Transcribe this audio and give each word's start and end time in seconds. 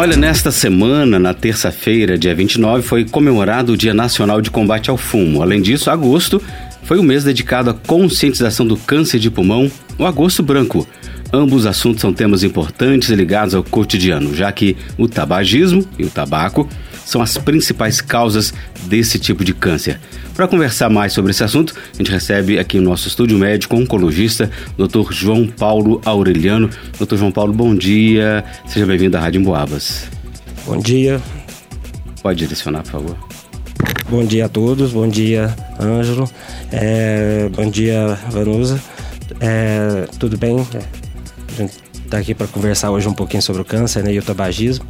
Olha, 0.00 0.16
nesta 0.16 0.52
semana, 0.52 1.18
na 1.18 1.34
terça-feira, 1.34 2.16
dia 2.16 2.32
29, 2.32 2.84
foi 2.84 3.04
comemorado 3.04 3.72
o 3.72 3.76
Dia 3.76 3.92
Nacional 3.92 4.40
de 4.40 4.48
Combate 4.48 4.90
ao 4.90 4.96
Fumo. 4.96 5.42
Além 5.42 5.60
disso, 5.60 5.90
agosto 5.90 6.40
foi 6.84 7.00
o 7.00 7.02
mês 7.02 7.24
dedicado 7.24 7.68
à 7.68 7.74
conscientização 7.74 8.64
do 8.64 8.76
câncer 8.76 9.18
de 9.18 9.28
pulmão, 9.28 9.68
o 9.98 10.06
Agosto 10.06 10.40
Branco. 10.40 10.86
Ambos 11.32 11.66
assuntos 11.66 12.00
são 12.00 12.12
temas 12.12 12.44
importantes 12.44 13.10
ligados 13.10 13.56
ao 13.56 13.64
cotidiano, 13.64 14.32
já 14.36 14.52
que 14.52 14.76
o 14.96 15.08
tabagismo 15.08 15.84
e 15.98 16.04
o 16.04 16.10
tabaco 16.10 16.68
são 17.08 17.22
as 17.22 17.38
principais 17.38 18.02
causas 18.02 18.52
desse 18.82 19.18
tipo 19.18 19.42
de 19.42 19.54
câncer. 19.54 19.98
Para 20.34 20.46
conversar 20.46 20.90
mais 20.90 21.14
sobre 21.14 21.30
esse 21.30 21.42
assunto, 21.42 21.74
a 21.94 21.96
gente 21.96 22.10
recebe 22.10 22.58
aqui 22.58 22.78
no 22.78 22.90
nosso 22.90 23.08
estúdio 23.08 23.38
médico 23.38 23.76
oncologista, 23.76 24.50
Dr. 24.76 25.10
João 25.10 25.46
Paulo 25.46 26.02
Aureliano. 26.04 26.68
Dr. 27.00 27.16
João 27.16 27.32
Paulo, 27.32 27.54
bom 27.54 27.74
dia. 27.74 28.44
Seja 28.66 28.84
bem-vindo 28.84 29.16
à 29.16 29.20
Rádio 29.20 29.40
Emboabas. 29.40 30.06
Bom 30.66 30.76
dia. 30.76 31.18
Pode 32.22 32.40
direcionar, 32.40 32.82
por 32.82 32.90
favor. 32.90 33.16
Bom 34.10 34.26
dia 34.26 34.44
a 34.44 34.48
todos, 34.50 34.92
bom 34.92 35.08
dia, 35.08 35.56
Ângelo. 35.80 36.30
É, 36.70 37.48
bom 37.56 37.70
dia, 37.70 38.18
Vanusa. 38.30 38.78
É, 39.40 40.06
tudo 40.18 40.36
bem? 40.36 40.58
É, 40.74 40.78
a 40.78 41.56
gente 41.56 41.72
está 42.04 42.18
aqui 42.18 42.34
para 42.34 42.46
conversar 42.48 42.90
hoje 42.90 43.08
um 43.08 43.14
pouquinho 43.14 43.42
sobre 43.42 43.62
o 43.62 43.64
câncer 43.64 44.04
né, 44.04 44.12
e 44.12 44.18
o 44.18 44.22
tabagismo. 44.22 44.84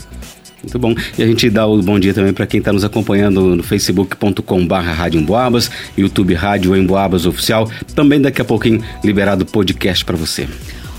Muito 0.62 0.78
bom. 0.78 0.94
E 1.16 1.22
a 1.22 1.26
gente 1.26 1.48
dá 1.50 1.66
o 1.66 1.80
bom 1.82 1.98
dia 1.98 2.12
também 2.12 2.32
para 2.32 2.46
quem 2.46 2.58
está 2.58 2.72
nos 2.72 2.84
acompanhando 2.84 3.56
no 3.56 3.62
facebook.com.br 3.62 4.74
Rádio 4.74 5.20
Emboabas, 5.20 5.70
YouTube 5.96 6.34
Rádio 6.34 6.76
Emboabas 6.76 7.26
Oficial. 7.26 7.70
Também 7.94 8.20
daqui 8.20 8.42
a 8.42 8.44
pouquinho 8.44 8.82
liberado 9.02 9.44
o 9.44 9.46
podcast 9.46 10.04
para 10.04 10.16
você. 10.16 10.48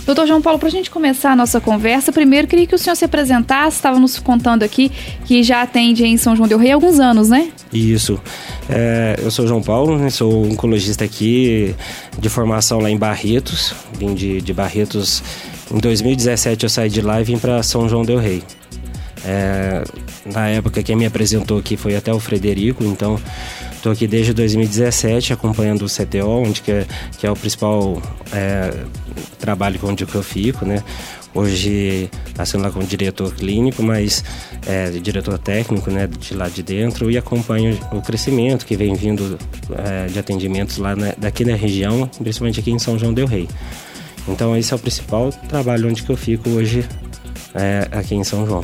Doutor 0.05 0.25
João 0.25 0.41
Paulo, 0.41 0.57
para 0.57 0.69
a 0.69 0.71
gente 0.71 0.89
começar 0.89 1.33
a 1.33 1.35
nossa 1.35 1.61
conversa, 1.61 2.11
primeiro 2.11 2.47
queria 2.47 2.65
que 2.65 2.73
o 2.73 2.79
senhor 2.79 2.95
se 2.95 3.05
apresentasse, 3.05 3.77
estava 3.77 3.99
nos 3.99 4.17
contando 4.17 4.63
aqui 4.63 4.91
que 5.25 5.43
já 5.43 5.61
atende 5.61 6.03
em 6.03 6.17
São 6.17 6.35
João 6.35 6.47
del 6.47 6.57
Rei 6.57 6.71
há 6.71 6.73
alguns 6.73 6.99
anos, 6.99 7.29
né? 7.29 7.51
Isso. 7.71 8.19
É, 8.67 9.19
eu 9.21 9.29
sou 9.29 9.45
João 9.45 9.61
Paulo, 9.61 9.99
né, 9.99 10.09
sou 10.09 10.47
oncologista 10.47 11.05
aqui 11.05 11.75
de 12.17 12.27
formação 12.27 12.79
lá 12.79 12.89
em 12.89 12.97
Barretos. 12.97 13.75
Vim 13.99 14.15
de, 14.15 14.41
de 14.41 14.51
Barretos 14.51 15.21
em 15.71 15.77
2017, 15.77 16.63
eu 16.63 16.69
saí 16.69 16.89
de 16.89 17.01
lá 17.01 17.21
e 17.21 17.23
vim 17.23 17.37
para 17.37 17.61
São 17.61 17.87
João 17.87 18.03
del 18.03 18.17
Rei. 18.17 18.41
É, 19.25 19.83
na 20.25 20.47
época 20.47 20.81
quem 20.81 20.95
me 20.95 21.05
apresentou 21.05 21.59
aqui 21.59 21.75
foi 21.75 21.95
até 21.95 22.13
o 22.13 22.19
Frederico, 22.19 22.83
então 22.83 23.19
estou 23.73 23.91
aqui 23.91 24.07
desde 24.07 24.33
2017 24.33 25.33
acompanhando 25.33 25.83
o 25.83 25.87
CTO, 25.87 26.27
onde 26.27 26.61
que 26.61 26.71
é, 26.71 26.85
que 27.17 27.27
é 27.27 27.31
o 27.31 27.35
principal 27.35 28.01
é, 28.31 28.73
trabalho 29.39 29.79
onde 29.83 30.03
eu 30.03 30.23
fico, 30.23 30.65
né? 30.65 30.83
Hoje 31.33 32.09
assino 32.37 32.63
lá 32.63 32.71
como 32.71 32.85
diretor 32.87 33.33
clínico, 33.35 33.83
mas 33.83 34.23
é, 34.65 34.89
diretor 34.89 35.37
técnico, 35.37 35.91
né, 35.91 36.07
de 36.07 36.33
lá 36.33 36.49
de 36.49 36.63
dentro 36.63 37.11
e 37.11 37.17
acompanho 37.17 37.77
o 37.91 38.01
crescimento 38.01 38.65
que 38.65 38.75
vem 38.75 38.95
vindo 38.95 39.37
é, 39.77 40.07
de 40.07 40.17
atendimentos 40.17 40.77
lá 40.77 40.95
na, 40.95 41.13
daqui 41.17 41.45
na 41.45 41.55
região, 41.55 42.09
principalmente 42.17 42.59
aqui 42.59 42.71
em 42.71 42.79
São 42.79 42.97
João 42.97 43.13
del 43.13 43.27
Rei. 43.27 43.47
Então 44.27 44.57
esse 44.57 44.73
é 44.73 44.75
o 44.75 44.79
principal 44.79 45.31
trabalho 45.47 45.87
onde 45.87 46.01
que 46.01 46.09
eu 46.09 46.17
fico 46.17 46.49
hoje 46.49 46.83
é, 47.53 47.87
aqui 47.91 48.15
em 48.15 48.23
São 48.23 48.45
João. 48.47 48.63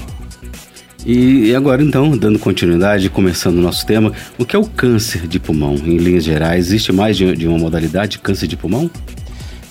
E 1.05 1.53
agora 1.53 1.83
então, 1.83 2.17
dando 2.17 2.39
continuidade, 2.39 3.11
começando 3.11 3.57
o 3.57 3.61
nosso 3.61 3.85
tema, 3.85 4.11
o 4.39 4.45
que 4.45 4.55
é 4.55 4.59
o 4.59 4.65
câncer 4.65 5.27
de 5.27 5.39
pulmão? 5.39 5.75
Em 5.75 5.97
linhas 5.97 6.23
gerais, 6.23 6.67
existe 6.67 6.91
mais 6.91 7.15
de 7.15 7.47
uma 7.47 7.59
modalidade 7.59 8.13
de 8.13 8.19
câncer 8.19 8.47
de 8.47 8.57
pulmão? 8.57 8.89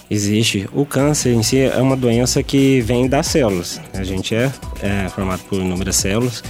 Existe. 0.08 0.68
O 0.72 0.86
câncer 0.86 1.32
em 1.34 1.42
si 1.42 1.58
é 1.58 1.82
uma 1.82 1.96
doença 1.96 2.40
que 2.40 2.80
vem 2.82 3.08
das 3.08 3.26
células. 3.26 3.80
A 3.94 4.04
gente 4.04 4.32
é, 4.32 4.48
é 4.80 5.08
formado 5.08 5.40
por 5.48 5.60
inúmeras 5.60 5.96
células 5.96 6.44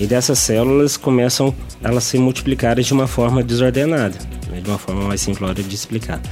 e 0.00 0.06
dessas 0.06 0.38
células 0.38 0.96
começam 0.96 1.54
elas 1.82 2.04
se 2.04 2.16
multiplicarem 2.16 2.82
de 2.82 2.92
uma 2.94 3.06
forma 3.06 3.42
desordenada, 3.42 4.16
de 4.62 4.70
uma 4.70 4.78
forma 4.78 5.02
mais 5.02 5.20
simplória 5.20 5.62
de 5.62 5.74
explicar 5.74 6.22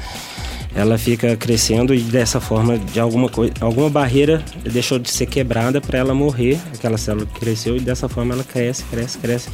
ela 0.74 0.96
fica 0.96 1.36
crescendo 1.36 1.94
e 1.94 2.00
dessa 2.00 2.40
forma 2.40 2.78
de 2.78 3.00
alguma 3.00 3.28
coisa, 3.28 3.52
alguma 3.60 3.90
barreira 3.90 4.42
deixou 4.64 4.98
de 4.98 5.10
ser 5.10 5.26
quebrada 5.26 5.80
para 5.80 5.98
ela 5.98 6.14
morrer, 6.14 6.58
aquela 6.74 6.96
célula 6.96 7.26
cresceu 7.26 7.76
e 7.76 7.80
dessa 7.80 8.08
forma 8.08 8.34
ela 8.34 8.44
cresce, 8.44 8.84
cresce, 8.84 9.18
cresce. 9.18 9.48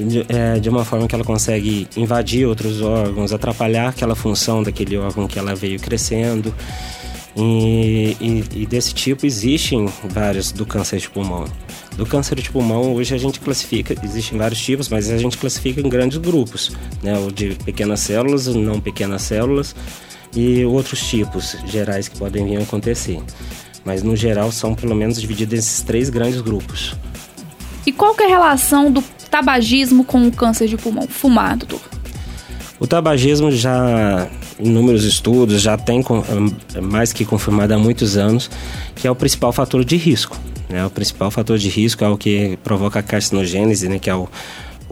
De, 0.00 0.24
é, 0.28 0.58
de 0.58 0.68
uma 0.68 0.84
forma 0.84 1.06
que 1.06 1.14
ela 1.14 1.22
consegue 1.22 1.86
invadir 1.96 2.46
outros 2.46 2.80
órgãos, 2.80 3.32
atrapalhar 3.32 3.88
aquela 3.88 4.16
função 4.16 4.62
daquele 4.62 4.96
órgão 4.96 5.28
que 5.28 5.38
ela 5.38 5.54
veio 5.54 5.78
crescendo. 5.78 6.52
E, 7.36 8.16
e, 8.20 8.44
e, 8.62 8.66
desse 8.66 8.92
tipo 8.92 9.24
existem 9.24 9.86
vários 10.04 10.50
do 10.50 10.66
câncer 10.66 10.98
de 10.98 11.08
pulmão. 11.08 11.44
Do 11.96 12.04
câncer 12.04 12.40
de 12.40 12.50
pulmão 12.50 12.94
hoje 12.94 13.14
a 13.14 13.18
gente 13.18 13.38
classifica, 13.38 13.94
existem 14.02 14.36
vários 14.36 14.60
tipos, 14.60 14.88
mas 14.88 15.10
a 15.10 15.16
gente 15.16 15.38
classifica 15.38 15.80
em 15.80 15.88
grandes 15.88 16.18
grupos, 16.18 16.72
né? 17.02 17.18
O 17.18 17.30
de 17.30 17.54
pequenas 17.64 18.00
células, 18.00 18.46
não 18.48 18.80
pequenas 18.80 19.22
células, 19.22 19.74
e 20.34 20.64
outros 20.64 21.00
tipos 21.08 21.56
gerais 21.66 22.08
que 22.08 22.18
podem 22.18 22.44
vir 22.44 22.58
a 22.58 22.62
acontecer. 22.62 23.20
Mas 23.84 24.02
no 24.02 24.16
geral 24.16 24.52
são 24.52 24.74
pelo 24.74 24.94
menos 24.94 25.20
divididos 25.20 25.58
esses 25.58 25.82
três 25.82 26.08
grandes 26.08 26.40
grupos. 26.40 26.94
E 27.84 27.92
qual 27.92 28.14
que 28.14 28.22
é 28.22 28.26
a 28.26 28.28
relação 28.28 28.90
do 28.90 29.02
tabagismo 29.30 30.04
com 30.04 30.26
o 30.26 30.32
câncer 30.32 30.68
de 30.68 30.76
pulmão? 30.76 31.06
Fumar, 31.08 31.56
doutor? 31.56 31.80
O 32.78 32.86
tabagismo 32.86 33.50
já, 33.50 34.28
inúmeros 34.58 35.04
estudos, 35.04 35.60
já 35.60 35.76
tem 35.76 36.04
é 36.74 36.80
mais 36.80 37.12
que 37.12 37.24
confirmado 37.24 37.74
há 37.74 37.78
muitos 37.78 38.16
anos 38.16 38.50
que 38.94 39.06
é 39.06 39.10
o 39.10 39.14
principal 39.14 39.52
fator 39.52 39.84
de 39.84 39.96
risco. 39.96 40.36
Né? 40.68 40.84
O 40.84 40.90
principal 40.90 41.30
fator 41.30 41.58
de 41.58 41.68
risco 41.68 42.04
é 42.04 42.08
o 42.08 42.16
que 42.16 42.58
provoca 42.64 42.98
a 42.98 43.02
carcinogênese, 43.02 43.88
né? 43.88 43.98
que 43.98 44.10
é 44.10 44.14
o, 44.14 44.28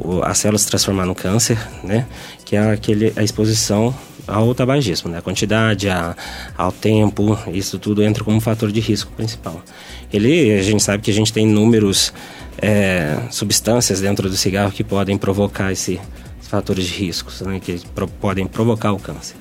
o, 0.00 0.22
a 0.22 0.34
célula 0.34 0.58
se 0.58 0.66
transformar 0.66 1.06
no 1.06 1.14
câncer, 1.14 1.58
né? 1.84 2.06
que 2.44 2.56
é 2.56 2.72
aquele, 2.72 3.12
a 3.14 3.22
exposição 3.22 3.94
ao 4.26 4.54
tabagismo, 4.54 5.10
né? 5.10 5.18
A 5.18 5.22
quantidade, 5.22 5.88
a, 5.88 6.16
ao 6.56 6.72
tempo, 6.72 7.38
isso 7.52 7.78
tudo 7.78 8.02
entra 8.02 8.24
como 8.24 8.40
fator 8.40 8.72
de 8.72 8.80
risco 8.80 9.12
principal. 9.12 9.62
Ele, 10.12 10.58
a 10.58 10.62
gente 10.62 10.82
sabe 10.82 11.02
que 11.02 11.10
a 11.10 11.14
gente 11.14 11.32
tem 11.32 11.48
inúmeros 11.48 12.12
é, 12.60 13.18
substâncias 13.30 14.00
dentro 14.00 14.28
do 14.28 14.36
cigarro 14.36 14.72
que 14.72 14.82
podem 14.82 15.16
provocar 15.16 15.72
esse, 15.72 16.00
esses 16.38 16.48
fatores 16.48 16.86
de 16.86 16.92
riscos, 16.92 17.40
né? 17.42 17.60
Que 17.60 17.80
pro, 17.94 18.08
podem 18.08 18.46
provocar 18.46 18.92
o 18.92 18.98
câncer. 18.98 19.36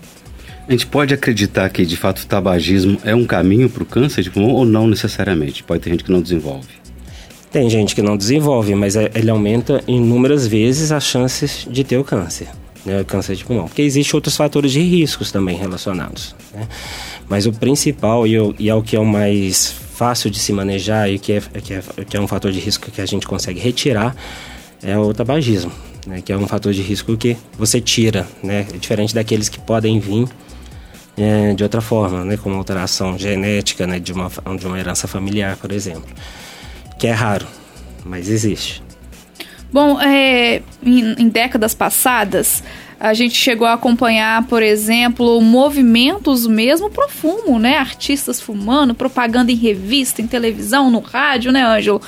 A 0.68 0.72
gente 0.72 0.86
pode 0.86 1.12
acreditar 1.14 1.68
que, 1.70 1.84
de 1.84 1.98
fato, 1.98 2.20
o 2.20 2.26
tabagismo 2.28 3.00
é 3.04 3.16
um 3.16 3.26
caminho 3.26 3.70
para 3.70 3.82
o 3.82 3.86
câncer 3.88 4.22
de 4.22 4.30
pulmão 4.30 4.52
ou 4.52 4.66
não 4.66 4.88
necessariamente? 4.88 5.64
Pode 5.64 5.82
ter 5.82 5.90
gente 5.90 6.04
que 6.04 6.12
não 6.12 6.22
desenvolve. 6.22 6.79
Tem 7.52 7.70
gente 7.70 7.96
que 7.96 8.02
não 8.02 8.16
desenvolve, 8.16 8.76
mas 8.76 8.96
é, 8.96 9.12
ele 9.16 9.30
aumenta 9.30 9.84
inúmeras 9.88 10.46
vezes 10.46 10.92
as 10.92 11.04
chances 11.04 11.68
de 11.70 11.84
ter 11.84 11.98
o 11.98 12.04
câncer 12.04 12.48
né, 12.86 13.04
câncer 13.04 13.36
de 13.36 13.46
pulmão. 13.46 13.68
Porque 13.68 13.82
existem 13.82 14.16
outros 14.16 14.36
fatores 14.36 14.72
de 14.72 14.82
riscos 14.82 15.32
também 15.32 15.58
relacionados. 15.58 16.36
Né? 16.54 16.68
Mas 17.28 17.46
o 17.46 17.54
principal 17.54 18.26
e, 18.26 18.40
o, 18.40 18.56
e 18.58 18.70
é 18.70 18.76
o 18.76 18.82
que 18.82 18.96
é 18.96 19.00
o 19.00 19.06
mais 19.06 19.72
fácil 19.94 20.30
de 20.30 20.40
se 20.40 20.54
manejar 20.54 21.10
e 21.10 21.20
que 21.20 21.34
é, 21.34 21.42
que, 21.42 21.74
é, 21.74 21.82
que 22.08 22.18
é 22.18 22.22
um 22.22 22.28
fator 22.28 22.52
de 22.52 22.60
risco 22.60 22.90
que 22.90 23.02
a 23.02 23.06
gente 23.06 23.28
consegue 23.28 23.60
retirar 23.60 24.16
é 24.82 24.98
o 24.98 25.14
tabagismo, 25.14 25.72
né? 26.08 26.22
que 26.22 26.32
é 26.32 26.38
um 26.38 26.48
fator 26.48 26.74
de 26.74 26.82
risco 26.82 27.16
que 27.18 27.36
você 27.58 27.82
tira, 27.82 28.26
né? 28.42 28.66
É 28.74 28.78
diferente 28.78 29.14
daqueles 29.14 29.50
que 29.50 29.60
podem 29.60 30.00
vir 30.00 30.26
é, 31.18 31.54
de 31.54 31.64
outra 31.64 31.82
forma, 31.82 32.24
né? 32.24 32.38
como 32.38 32.56
alteração 32.56 33.18
genética 33.18 33.86
né? 33.86 34.00
de, 34.00 34.14
uma, 34.14 34.32
de 34.58 34.66
uma 34.66 34.80
herança 34.80 35.06
familiar, 35.06 35.58
por 35.58 35.70
exemplo, 35.74 36.08
que 37.00 37.08
é 37.08 37.12
raro, 37.12 37.48
mas 38.06 38.30
existe. 38.30 38.84
Bom, 39.72 40.00
é, 40.02 40.62
em, 40.84 41.14
em 41.18 41.30
décadas 41.30 41.74
passadas, 41.74 42.62
a 43.00 43.14
gente 43.14 43.36
chegou 43.36 43.66
a 43.66 43.74
acompanhar, 43.74 44.46
por 44.48 44.62
exemplo, 44.62 45.40
movimentos 45.40 46.46
mesmo 46.46 46.90
pro 46.90 47.08
fumo, 47.08 47.58
né? 47.58 47.78
Artistas 47.78 48.42
fumando, 48.42 48.94
propaganda 48.94 49.52
em 49.52 49.56
revista, 49.56 50.22
em 50.22 50.28
televisão, 50.28 50.92
no 50.92 51.00
rádio, 51.00 51.52
né, 51.52 51.64
Ângelo? 51.64 52.02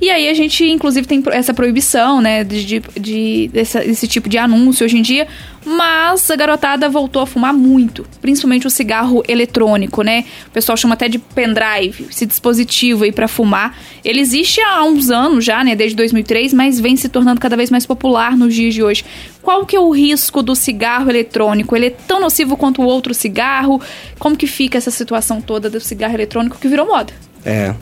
E 0.00 0.10
aí 0.10 0.28
a 0.28 0.34
gente, 0.34 0.64
inclusive, 0.64 1.06
tem 1.06 1.22
essa 1.32 1.54
proibição, 1.54 2.20
né, 2.20 2.44
de, 2.44 2.64
de, 2.64 2.82
de 3.00 3.50
desse, 3.52 4.06
tipo 4.06 4.28
de 4.28 4.36
anúncio 4.36 4.84
hoje 4.84 4.98
em 4.98 5.02
dia. 5.02 5.26
Mas 5.64 6.30
a 6.30 6.36
garotada 6.36 6.88
voltou 6.88 7.22
a 7.22 7.26
fumar 7.26 7.52
muito, 7.52 8.06
principalmente 8.20 8.68
o 8.68 8.70
cigarro 8.70 9.24
eletrônico, 9.26 10.02
né? 10.02 10.24
O 10.46 10.50
pessoal 10.50 10.76
chama 10.76 10.94
até 10.94 11.08
de 11.08 11.18
pendrive, 11.18 12.06
esse 12.08 12.24
dispositivo 12.24 13.02
aí 13.02 13.10
para 13.10 13.26
fumar. 13.26 13.76
Ele 14.04 14.20
existe 14.20 14.60
há 14.60 14.84
uns 14.84 15.10
anos 15.10 15.44
já, 15.44 15.64
né, 15.64 15.74
desde 15.74 15.96
2003, 15.96 16.52
mas 16.52 16.78
vem 16.78 16.96
se 16.96 17.08
tornando 17.08 17.40
cada 17.40 17.56
vez 17.56 17.68
mais 17.68 17.84
popular 17.84 18.36
nos 18.36 18.54
dias 18.54 18.74
de 18.74 18.82
hoje. 18.82 19.04
Qual 19.42 19.66
que 19.66 19.74
é 19.74 19.80
o 19.80 19.90
risco 19.90 20.40
do 20.40 20.54
cigarro 20.54 21.10
eletrônico? 21.10 21.74
Ele 21.74 21.86
é 21.86 21.90
tão 21.90 22.20
nocivo 22.20 22.56
quanto 22.56 22.80
o 22.80 22.84
outro 22.84 23.12
cigarro? 23.12 23.80
Como 24.20 24.36
que 24.36 24.46
fica 24.46 24.78
essa 24.78 24.92
situação 24.92 25.40
toda 25.40 25.68
do 25.68 25.80
cigarro 25.80 26.14
eletrônico 26.14 26.58
que 26.60 26.68
virou 26.68 26.86
moda? 26.86 27.12
É. 27.44 27.74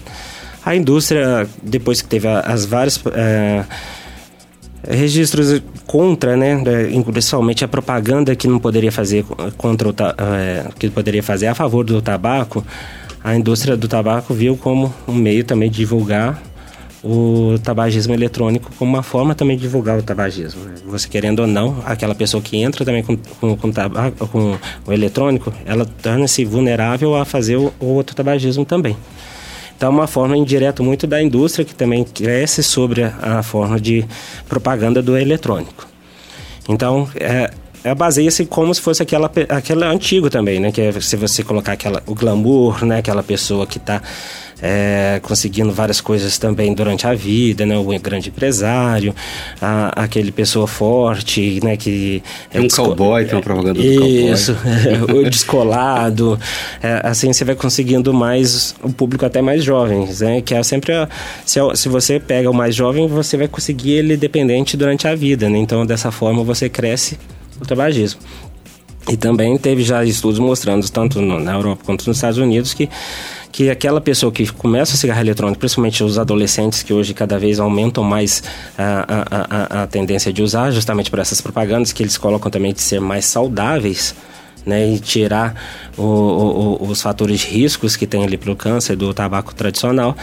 A 0.64 0.74
indústria, 0.74 1.46
depois 1.62 2.00
que 2.00 2.08
teve 2.08 2.26
as 2.26 2.64
várias 2.64 3.02
é, 3.12 3.64
registros 4.88 5.62
contra, 5.86 6.36
né, 6.36 6.62
principalmente 7.04 7.64
a 7.64 7.68
propaganda 7.68 8.34
que 8.34 8.48
não 8.48 8.58
poderia 8.58 8.90
fazer 8.90 9.24
contra 9.56 9.88
o 9.88 9.94
é, 10.18 10.66
que 10.78 10.88
poderia 10.88 11.22
fazer 11.22 11.48
a 11.48 11.54
favor 11.54 11.84
do 11.84 12.00
tabaco, 12.00 12.64
a 13.22 13.34
indústria 13.34 13.76
do 13.76 13.88
tabaco 13.88 14.34
viu 14.34 14.56
como 14.56 14.92
um 15.06 15.14
meio 15.14 15.44
também 15.44 15.70
de 15.70 15.76
divulgar 15.76 16.42
o 17.02 17.58
tabagismo 17.62 18.14
eletrônico 18.14 18.70
como 18.78 18.90
uma 18.90 19.02
forma 19.02 19.34
também 19.34 19.56
de 19.56 19.62
divulgar 19.62 19.98
o 19.98 20.02
tabagismo. 20.02 20.64
Né? 20.64 20.74
Você 20.86 21.06
querendo 21.06 21.40
ou 21.40 21.46
não, 21.46 21.82
aquela 21.84 22.14
pessoa 22.14 22.42
que 22.42 22.56
entra 22.56 22.84
também 22.84 23.02
com, 23.02 23.16
com, 23.16 23.56
com, 23.56 23.70
tabaco, 23.70 24.26
com 24.28 24.58
o 24.86 24.92
eletrônico, 24.92 25.52
ela 25.66 25.84
torna-se 25.84 26.44
vulnerável 26.46 27.14
a 27.14 27.26
fazer 27.26 27.56
o, 27.56 27.72
o 27.78 27.86
outro 27.86 28.16
tabagismo 28.16 28.64
também. 28.64 28.96
Então, 29.84 29.92
uma 29.92 30.06
forma 30.06 30.34
indireta 30.34 30.82
muito 30.82 31.06
da 31.06 31.22
indústria 31.22 31.62
que 31.62 31.74
também 31.74 32.04
cresce 32.04 32.62
sobre 32.62 33.02
a, 33.02 33.12
a 33.20 33.42
forma 33.42 33.78
de 33.78 34.02
propaganda 34.48 35.02
do 35.02 35.14
eletrônico. 35.14 35.86
Então, 36.66 37.06
é, 37.16 37.50
é 37.84 37.94
baseia-se 37.94 38.46
como 38.46 38.74
se 38.74 38.80
fosse 38.80 39.02
aquela, 39.02 39.30
aquela 39.50 39.88
antigo 39.88 40.30
também, 40.30 40.58
né? 40.58 40.72
Que 40.72 40.80
é 40.80 41.00
se 41.02 41.16
você 41.16 41.44
colocar 41.44 41.72
aquela, 41.72 42.02
o 42.06 42.14
glamour, 42.14 42.82
né? 42.86 43.00
Aquela 43.00 43.22
pessoa 43.22 43.66
que 43.66 43.76
está 43.76 44.00
é, 44.62 45.20
conseguindo 45.22 45.72
várias 45.72 46.00
coisas 46.00 46.38
também 46.38 46.74
durante 46.74 47.06
a 47.06 47.14
vida, 47.14 47.66
né? 47.66 47.76
O 47.76 47.84
grande 47.98 48.28
empresário, 48.28 49.14
a, 49.60 50.04
aquele 50.04 50.32
pessoa 50.32 50.66
forte, 50.66 51.60
né? 51.62 51.76
Que 51.76 52.22
é 52.52 52.60
um 52.60 52.68
cowboy, 52.68 53.24
tem 53.24 53.34
uma 53.34 53.42
propaganda 53.42 53.74
do 53.74 53.82
cowboy. 53.82 54.30
Isso, 54.32 54.56
é, 55.08 55.12
o 55.12 55.28
descolado. 55.28 56.38
É, 56.82 57.00
assim 57.04 57.32
você 57.32 57.44
vai 57.44 57.54
conseguindo 57.54 58.12
mais 58.12 58.74
o 58.82 58.92
público 58.92 59.24
até 59.26 59.42
mais 59.42 59.62
jovens, 59.64 60.20
né? 60.20 60.40
Que 60.40 60.54
é 60.54 60.62
sempre 60.62 60.92
a, 60.92 61.08
se, 61.44 61.58
se 61.74 61.88
você 61.88 62.18
pega 62.18 62.50
o 62.50 62.54
mais 62.54 62.74
jovem, 62.74 63.06
você 63.06 63.36
vai 63.36 63.48
conseguir 63.48 63.92
ele 63.92 64.16
dependente 64.16 64.76
durante 64.76 65.06
a 65.06 65.14
vida, 65.14 65.48
né? 65.48 65.58
Então 65.58 65.84
dessa 65.84 66.10
forma 66.10 66.42
você 66.42 66.68
cresce 66.68 67.18
o 67.60 67.66
tabagismo. 67.66 68.20
E 69.08 69.16
também 69.16 69.56
teve 69.58 69.82
já 69.82 70.02
estudos 70.02 70.38
mostrando, 70.38 70.88
tanto 70.88 71.20
na 71.20 71.52
Europa 71.52 71.82
quanto 71.84 72.06
nos 72.06 72.16
Estados 72.16 72.38
Unidos, 72.38 72.72
que 72.72 72.88
que 73.54 73.70
aquela 73.70 74.00
pessoa 74.00 74.32
que 74.32 74.52
começa 74.52 74.94
o 74.94 74.96
cigarro 74.96 75.20
eletrônico, 75.20 75.60
principalmente 75.60 76.02
os 76.02 76.18
adolescentes 76.18 76.82
que 76.82 76.92
hoje 76.92 77.14
cada 77.14 77.38
vez 77.38 77.60
aumentam 77.60 78.02
mais 78.02 78.42
a, 78.76 79.04
a, 79.30 79.80
a, 79.80 79.82
a 79.84 79.86
tendência 79.86 80.32
de 80.32 80.42
usar, 80.42 80.72
justamente 80.72 81.08
por 81.08 81.20
essas 81.20 81.40
propagandas 81.40 81.92
que 81.92 82.02
eles 82.02 82.18
colocam 82.18 82.50
também 82.50 82.72
de 82.72 82.82
ser 82.82 83.00
mais 83.00 83.26
saudáveis, 83.26 84.12
né, 84.66 84.88
e 84.88 84.98
tirar 84.98 85.54
o, 85.96 86.02
o, 86.02 86.88
os 86.88 87.00
fatores 87.00 87.42
de 87.42 87.46
riscos 87.46 87.94
que 87.94 88.08
tem 88.08 88.24
ali 88.24 88.36
para 88.36 88.50
o 88.50 88.56
câncer 88.56 88.96
do 88.96 89.14
tabaco 89.14 89.54
tradicional 89.54 90.16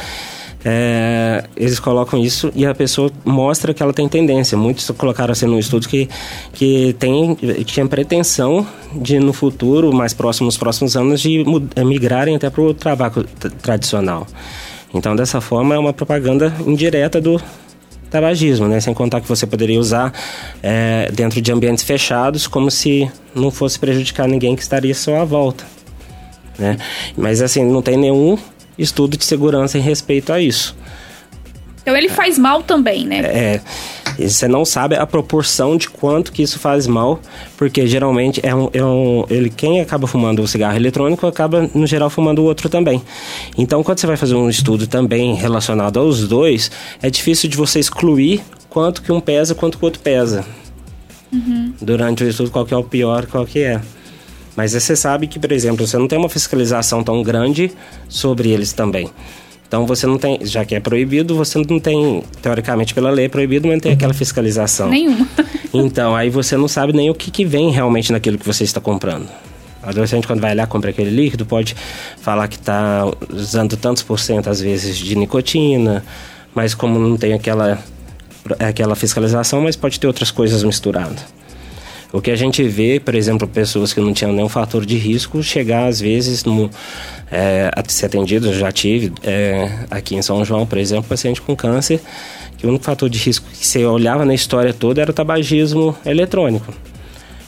é, 0.63 1.43
eles 1.55 1.79
colocam 1.79 2.21
isso 2.21 2.51
e 2.55 2.65
a 2.65 2.73
pessoa 2.73 3.11
mostra 3.25 3.73
que 3.73 3.81
ela 3.81 3.93
tem 3.93 4.07
tendência. 4.07 4.57
Muitos 4.57 4.89
colocaram 4.91 5.31
assim 5.31 5.47
no 5.47 5.57
estudo 5.57 5.87
que, 5.87 6.07
que 6.53 6.95
tem, 6.99 7.35
tinha 7.65 7.85
pretensão 7.87 8.65
de 8.95 9.19
no 9.19 9.33
futuro, 9.33 9.93
mais 9.93 10.13
próximo, 10.13 10.45
nos 10.45 10.57
próximos 10.57 10.95
anos, 10.95 11.21
de 11.21 11.43
migrarem 11.85 12.35
até 12.35 12.49
para 12.49 12.61
o 12.61 12.73
tabaco 12.73 13.23
tradicional. 13.61 14.27
Então, 14.93 15.15
dessa 15.15 15.39
forma, 15.39 15.73
é 15.73 15.79
uma 15.79 15.93
propaganda 15.93 16.53
indireta 16.65 17.21
do 17.21 17.41
tabagismo, 18.09 18.67
né? 18.67 18.79
Sem 18.81 18.93
contar 18.93 19.21
que 19.21 19.27
você 19.27 19.47
poderia 19.47 19.79
usar 19.79 20.13
é, 20.61 21.09
dentro 21.13 21.41
de 21.41 21.51
ambientes 21.51 21.83
fechados, 21.83 22.45
como 22.45 22.69
se 22.69 23.09
não 23.33 23.49
fosse 23.49 23.79
prejudicar 23.79 24.27
ninguém 24.27 24.55
que 24.55 24.61
estaria 24.61 24.93
só 24.93 25.21
à 25.21 25.25
volta. 25.25 25.63
Né? 26.59 26.77
Mas 27.17 27.41
assim, 27.41 27.63
não 27.63 27.81
tem 27.81 27.97
nenhum 27.97 28.37
estudo 28.77 29.17
de 29.17 29.25
segurança 29.25 29.77
em 29.77 29.81
respeito 29.81 30.31
a 30.31 30.39
isso. 30.39 30.75
Então 31.81 31.95
ele 31.95 32.09
faz 32.09 32.37
mal 32.37 32.61
também, 32.61 33.05
né? 33.05 33.19
É. 33.19 33.61
Você 34.19 34.47
não 34.47 34.63
sabe 34.63 34.95
a 34.95 35.05
proporção 35.05 35.77
de 35.77 35.89
quanto 35.89 36.31
que 36.31 36.43
isso 36.43 36.59
faz 36.59 36.85
mal, 36.85 37.19
porque 37.57 37.87
geralmente 37.87 38.39
é 38.43 38.53
um, 38.53 38.69
é 38.71 38.83
um, 38.83 39.25
ele 39.29 39.49
quem 39.49 39.81
acaba 39.81 40.05
fumando 40.05 40.43
o 40.43 40.47
cigarro 40.47 40.75
eletrônico 40.75 41.25
acaba 41.25 41.69
no 41.73 41.87
geral 41.87 42.09
fumando 42.09 42.39
o 42.39 42.45
outro 42.45 42.69
também. 42.69 43.01
Então 43.57 43.81
quando 43.83 43.99
você 43.99 44.05
vai 44.05 44.17
fazer 44.17 44.35
um 44.35 44.49
estudo 44.49 44.85
também 44.85 45.33
relacionado 45.33 45.99
aos 45.99 46.27
dois, 46.27 46.69
é 47.01 47.09
difícil 47.09 47.49
de 47.49 47.57
você 47.57 47.79
excluir 47.79 48.41
quanto 48.69 49.01
que 49.01 49.11
um 49.11 49.19
pesa, 49.19 49.55
quanto 49.55 49.77
que 49.77 49.83
o 49.83 49.87
outro 49.87 50.01
pesa. 50.01 50.45
Uhum. 51.31 51.73
Durante 51.81 52.23
o 52.23 52.27
estudo, 52.27 52.51
qual 52.51 52.65
que 52.65 52.73
é 52.73 52.77
o 52.77 52.83
pior, 52.83 53.25
qual 53.25 53.45
que 53.45 53.59
é. 53.59 53.81
Mas 54.55 54.73
você 54.73 54.95
sabe 54.95 55.27
que, 55.27 55.39
por 55.39 55.51
exemplo, 55.51 55.87
você 55.87 55.97
não 55.97 56.07
tem 56.07 56.19
uma 56.19 56.29
fiscalização 56.29 57.03
tão 57.03 57.23
grande 57.23 57.71
sobre 58.09 58.49
eles 58.49 58.73
também. 58.73 59.09
Então 59.71 59.85
você 59.85 60.05
não 60.05 60.17
tem, 60.17 60.37
já 60.41 60.65
que 60.65 60.75
é 60.75 60.81
proibido, 60.81 61.33
você 61.33 61.57
não 61.57 61.79
tem, 61.79 62.21
teoricamente 62.41 62.93
pela 62.93 63.09
lei 63.09 63.25
é 63.25 63.29
proibido, 63.29 63.67
mas 63.67 63.77
não 63.77 63.81
tem 63.81 63.93
aquela 63.93 64.13
fiscalização. 64.13 64.89
Nenhuma. 64.89 65.25
então, 65.73 66.13
aí 66.13 66.29
você 66.29 66.57
não 66.57 66.67
sabe 66.67 66.91
nem 66.91 67.09
o 67.09 67.15
que, 67.15 67.31
que 67.31 67.45
vem 67.45 67.71
realmente 67.71 68.11
naquilo 68.11 68.37
que 68.37 68.45
você 68.45 68.65
está 68.65 68.81
comprando. 68.81 69.29
O 69.81 69.87
adolescente, 69.87 70.27
quando 70.27 70.41
vai 70.41 70.53
lá 70.53 70.67
compra 70.67 70.89
aquele 70.89 71.09
líquido, 71.09 71.45
pode 71.45 71.73
falar 72.21 72.49
que 72.49 72.57
está 72.57 73.09
usando 73.29 73.77
tantos 73.77 74.03
por 74.03 74.19
cento, 74.19 74.49
às 74.49 74.59
vezes, 74.59 74.97
de 74.97 75.15
nicotina, 75.15 76.03
mas 76.53 76.75
como 76.75 76.99
não 76.99 77.15
tem 77.15 77.31
aquela, 77.31 77.81
aquela 78.59 78.93
fiscalização, 78.93 79.61
mas 79.61 79.77
pode 79.77 79.97
ter 80.01 80.05
outras 80.05 80.31
coisas 80.31 80.63
misturadas. 80.63 81.23
O 82.13 82.21
que 82.21 82.29
a 82.29 82.35
gente 82.35 82.61
vê, 82.63 82.99
por 82.99 83.15
exemplo, 83.15 83.47
pessoas 83.47 83.93
que 83.93 84.01
não 84.01 84.13
tinham 84.13 84.33
nenhum 84.33 84.49
fator 84.49 84.85
de 84.85 84.97
risco 84.97 85.41
chegar 85.41 85.87
às 85.87 86.01
vezes 86.01 86.43
no, 86.43 86.69
é, 87.31 87.71
a 87.73 87.89
ser 87.89 88.07
atendido, 88.07 88.53
já 88.53 88.71
tive 88.71 89.13
é, 89.23 89.85
aqui 89.89 90.15
em 90.15 90.21
São 90.21 90.43
João, 90.43 90.65
por 90.65 90.77
exemplo, 90.77 91.05
paciente 91.07 91.41
com 91.41 91.55
câncer, 91.55 92.01
que 92.57 92.65
o 92.65 92.69
único 92.69 92.83
fator 92.83 93.09
de 93.09 93.17
risco 93.17 93.47
que 93.49 93.65
você 93.65 93.85
olhava 93.85 94.25
na 94.25 94.33
história 94.33 94.73
toda 94.73 95.01
era 95.01 95.09
o 95.09 95.13
tabagismo 95.13 95.95
eletrônico. 96.05 96.73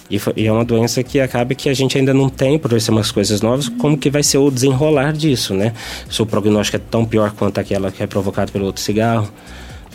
E, 0.10 0.18
e, 0.38 0.48
é 0.48 0.52
uma 0.52 0.64
doença 0.64 1.04
que 1.04 1.20
acaba 1.20 1.54
que 1.56 1.68
a 1.68 1.74
gente 1.74 1.98
ainda 1.98 2.14
não 2.14 2.30
tem, 2.30 2.58
por 2.58 2.80
ser 2.80 2.92
umas 2.92 3.12
coisas 3.12 3.42
novas, 3.42 3.68
como 3.68 3.98
que 3.98 4.10
vai 4.10 4.24
ser 4.24 4.38
o 4.38 4.50
desenrolar 4.50 5.12
disso, 5.12 5.54
né? 5.54 5.74
Se 6.10 6.22
o 6.22 6.26
prognóstico 6.26 6.78
é 6.78 6.82
tão 6.90 7.04
pior 7.04 7.32
quanto 7.32 7.58
aquela 7.58 7.92
que 7.92 8.02
é 8.02 8.08
provocada 8.08 8.52
pelo 8.52 8.66
outro 8.66 8.82
cigarro, 8.82 9.30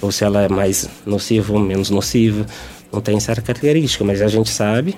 ou 0.00 0.12
se 0.12 0.24
ela 0.24 0.42
é 0.42 0.48
mais 0.48 0.88
nociva 1.06 1.52
ou 1.52 1.58
menos 1.58 1.90
nociva 1.90 2.46
não 2.92 3.00
tem 3.00 3.18
certa 3.20 3.42
característica, 3.42 4.04
mas 4.04 4.22
a 4.22 4.28
gente 4.28 4.50
sabe 4.50 4.94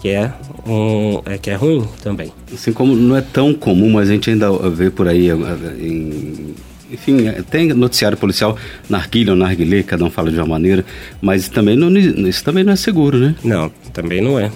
que 0.00 0.08
é, 0.08 0.32
um, 0.66 1.20
é, 1.26 1.36
que 1.36 1.50
é 1.50 1.54
ruim 1.54 1.86
também. 2.02 2.32
Assim 2.52 2.72
como 2.72 2.96
não 2.96 3.16
é 3.16 3.20
tão 3.20 3.52
comum, 3.52 3.90
mas 3.90 4.08
a 4.08 4.12
gente 4.12 4.30
ainda 4.30 4.50
vê 4.70 4.90
por 4.90 5.06
aí, 5.06 5.28
em, 5.30 6.54
enfim, 6.90 7.30
tem 7.50 7.68
noticiário 7.74 8.16
policial, 8.16 8.56
narguilha 8.88 9.32
ou 9.32 9.36
narguilé, 9.36 9.82
cada 9.82 10.04
um 10.04 10.10
fala 10.10 10.30
de 10.30 10.38
uma 10.38 10.46
maneira, 10.46 10.84
mas 11.20 11.48
também 11.48 11.76
não, 11.76 11.90
isso 11.96 12.42
também 12.42 12.64
não 12.64 12.72
é 12.72 12.76
seguro, 12.76 13.18
né? 13.18 13.34
Não, 13.44 13.70
também 13.92 14.20
não 14.20 14.38
é. 14.38 14.50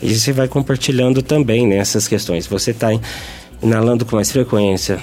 E 0.00 0.14
você 0.14 0.32
vai 0.32 0.46
compartilhando 0.46 1.22
também 1.22 1.66
nessas 1.66 2.04
né, 2.04 2.10
questões. 2.10 2.46
Você 2.46 2.70
está 2.70 2.88
inalando 3.60 4.04
com 4.04 4.14
mais 4.14 4.30
frequência, 4.30 5.00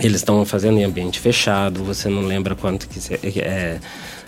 eles 0.00 0.16
estão 0.16 0.44
fazendo 0.44 0.78
em 0.78 0.84
ambiente 0.84 1.20
fechado, 1.20 1.84
você 1.84 2.08
não 2.08 2.22
lembra 2.22 2.56
quanto 2.56 2.88
que 2.88 3.00
você, 3.00 3.14
é, 3.38 3.78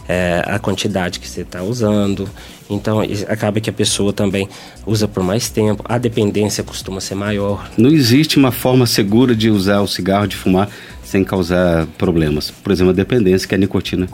é, 0.08 0.42
a 0.46 0.58
quantidade 0.58 1.20
que 1.20 1.28
você 1.28 1.42
está 1.42 1.62
usando. 1.62 2.28
Então, 2.68 3.00
acaba 3.28 3.60
que 3.60 3.68
a 3.68 3.72
pessoa 3.72 4.12
também 4.12 4.48
usa 4.86 5.06
por 5.06 5.22
mais 5.22 5.50
tempo, 5.50 5.84
a 5.86 5.98
dependência 5.98 6.64
costuma 6.64 7.00
ser 7.00 7.14
maior. 7.14 7.70
Não 7.76 7.90
existe 7.90 8.36
uma 8.36 8.52
forma 8.52 8.86
segura 8.86 9.34
de 9.34 9.50
usar 9.50 9.80
o 9.80 9.86
cigarro, 9.86 10.26
de 10.26 10.36
fumar, 10.36 10.68
sem 11.04 11.22
causar 11.22 11.86
problemas. 11.98 12.50
Por 12.50 12.72
exemplo, 12.72 12.90
a 12.90 12.94
dependência 12.94 13.46
que 13.46 13.54
é 13.54 13.56
a 13.56 13.58
nicotina 13.58 14.08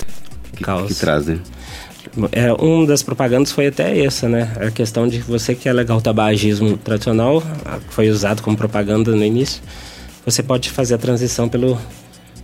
que, 0.56 0.86
que 0.88 0.94
traz, 0.94 1.26
né? 1.26 1.38
É, 2.32 2.52
uma 2.52 2.86
das 2.86 3.02
propagandas 3.02 3.52
foi 3.52 3.66
até 3.66 3.98
essa, 4.00 4.28
né? 4.28 4.50
A 4.60 4.70
questão 4.70 5.06
de 5.06 5.18
você 5.18 5.54
que 5.54 5.68
é 5.68 5.72
legal 5.72 5.98
o 5.98 6.00
tabagismo 6.00 6.76
tradicional, 6.76 7.42
foi 7.90 8.08
usado 8.08 8.42
como 8.42 8.56
propaganda 8.56 9.14
no 9.14 9.24
início, 9.24 9.62
você 10.24 10.42
pode 10.42 10.70
fazer 10.70 10.94
a 10.94 10.98
transição 10.98 11.48
pelo 11.48 11.78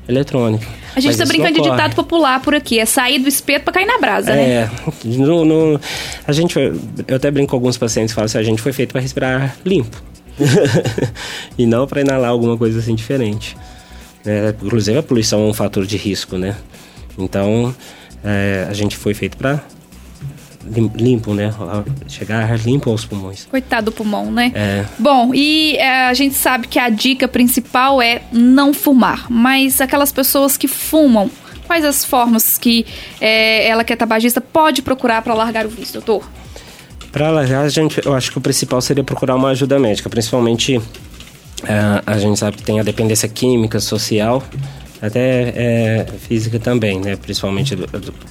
eletrônica. 0.09 0.67
A 0.95 1.01
gente 1.01 1.13
está 1.13 1.25
brincando 1.25 1.61
de 1.61 1.71
ditado 1.71 1.95
popular 1.95 2.41
por 2.41 2.55
aqui, 2.55 2.79
é 2.79 2.87
sair 2.87 3.19
do 3.19 3.29
espeto 3.29 3.65
para 3.65 3.75
cair 3.75 3.87
na 3.87 3.99
brasa, 3.99 4.31
é, 4.31 4.35
né? 4.35 4.53
É, 4.53 4.71
no, 5.05 5.45
no, 5.45 5.81
a 6.27 6.33
gente, 6.33 6.57
eu 6.59 7.17
até 7.17 7.31
brinco 7.31 7.51
com 7.51 7.57
alguns 7.57 7.77
pacientes 7.77 8.13
e 8.13 8.15
falo 8.15 8.27
assim, 8.27 8.39
a 8.39 8.43
gente 8.43 8.63
foi 8.63 8.73
feito 8.73 8.93
para 8.93 9.01
respirar 9.01 9.57
limpo. 9.65 10.03
e 11.57 11.67
não 11.67 11.87
para 11.87 12.01
inalar 12.01 12.31
alguma 12.31 12.57
coisa 12.57 12.79
assim 12.79 12.95
diferente. 12.95 13.57
É, 14.27 14.55
inclusive 14.63 14.99
a 14.99 15.03
poluição 15.03 15.41
é 15.41 15.51
um 15.51 15.55
fator 15.55 15.87
de 15.87 15.97
risco, 15.97 16.37
né? 16.37 16.57
Então, 17.19 17.75
é, 18.25 18.67
a 18.69 18.73
gente 18.73 18.97
foi 18.97 19.15
feito 19.15 19.37
para 19.37 19.63
limpo, 20.95 21.35
né? 21.35 21.53
Chegar 22.09 22.59
limpo 22.59 22.91
aos 22.91 23.05
pulmões. 23.05 23.47
Coitado 23.51 23.87
do 23.87 23.93
pulmão, 23.93 24.31
né? 24.31 24.53
É. 24.55 24.85
Bom, 24.99 25.33
e 25.35 25.77
é, 25.77 26.07
a 26.07 26.15
gente 26.15 26.35
sabe 26.35 26.67
que 26.67 26.79
a 26.79 26.89
dica 26.89 27.29
principal 27.29 28.01
é 28.01 28.23
não 28.33 28.73
fumar, 28.73 29.27
mas 29.31 29.81
aquelas 29.81 30.13
pessoas 30.13 30.57
que 30.57 30.69
fumam, 30.69 31.31
quais 31.67 31.85
as 31.85 32.05
formas 32.05 32.59
que 32.59 32.87
é, 33.21 33.69
ela 33.69 33.85
que 33.85 33.93
é 33.93 33.97
tabagista 33.97 34.41
pode 34.41 34.83
procurar 34.83 35.23
para 35.23 35.35
largar 35.35 35.67
o 35.67 35.69
vício, 35.69 35.95
doutor? 35.95 36.29
Para 37.13 37.31
largar, 37.31 37.65
a 37.65 37.69
gente, 37.69 38.05
eu 38.05 38.15
acho 38.15 38.33
que 38.33 38.39
o 38.39 38.41
principal 38.41 38.81
seria 38.81 39.05
procurar 39.05 39.37
uma 39.37 39.51
ajuda 39.51 39.79
médica, 39.79 40.09
principalmente 40.11 40.81
é, 41.63 42.03
a 42.05 42.19
gente 42.19 42.39
sabe 42.39 42.57
que 42.57 42.63
tem 42.63 42.81
a 42.81 42.83
dependência 42.83 43.29
química, 43.29 43.79
social 43.81 44.43
até 45.07 45.53
é, 45.55 46.07
física 46.19 46.59
também, 46.59 47.01
né? 47.01 47.17
Principalmente 47.17 47.77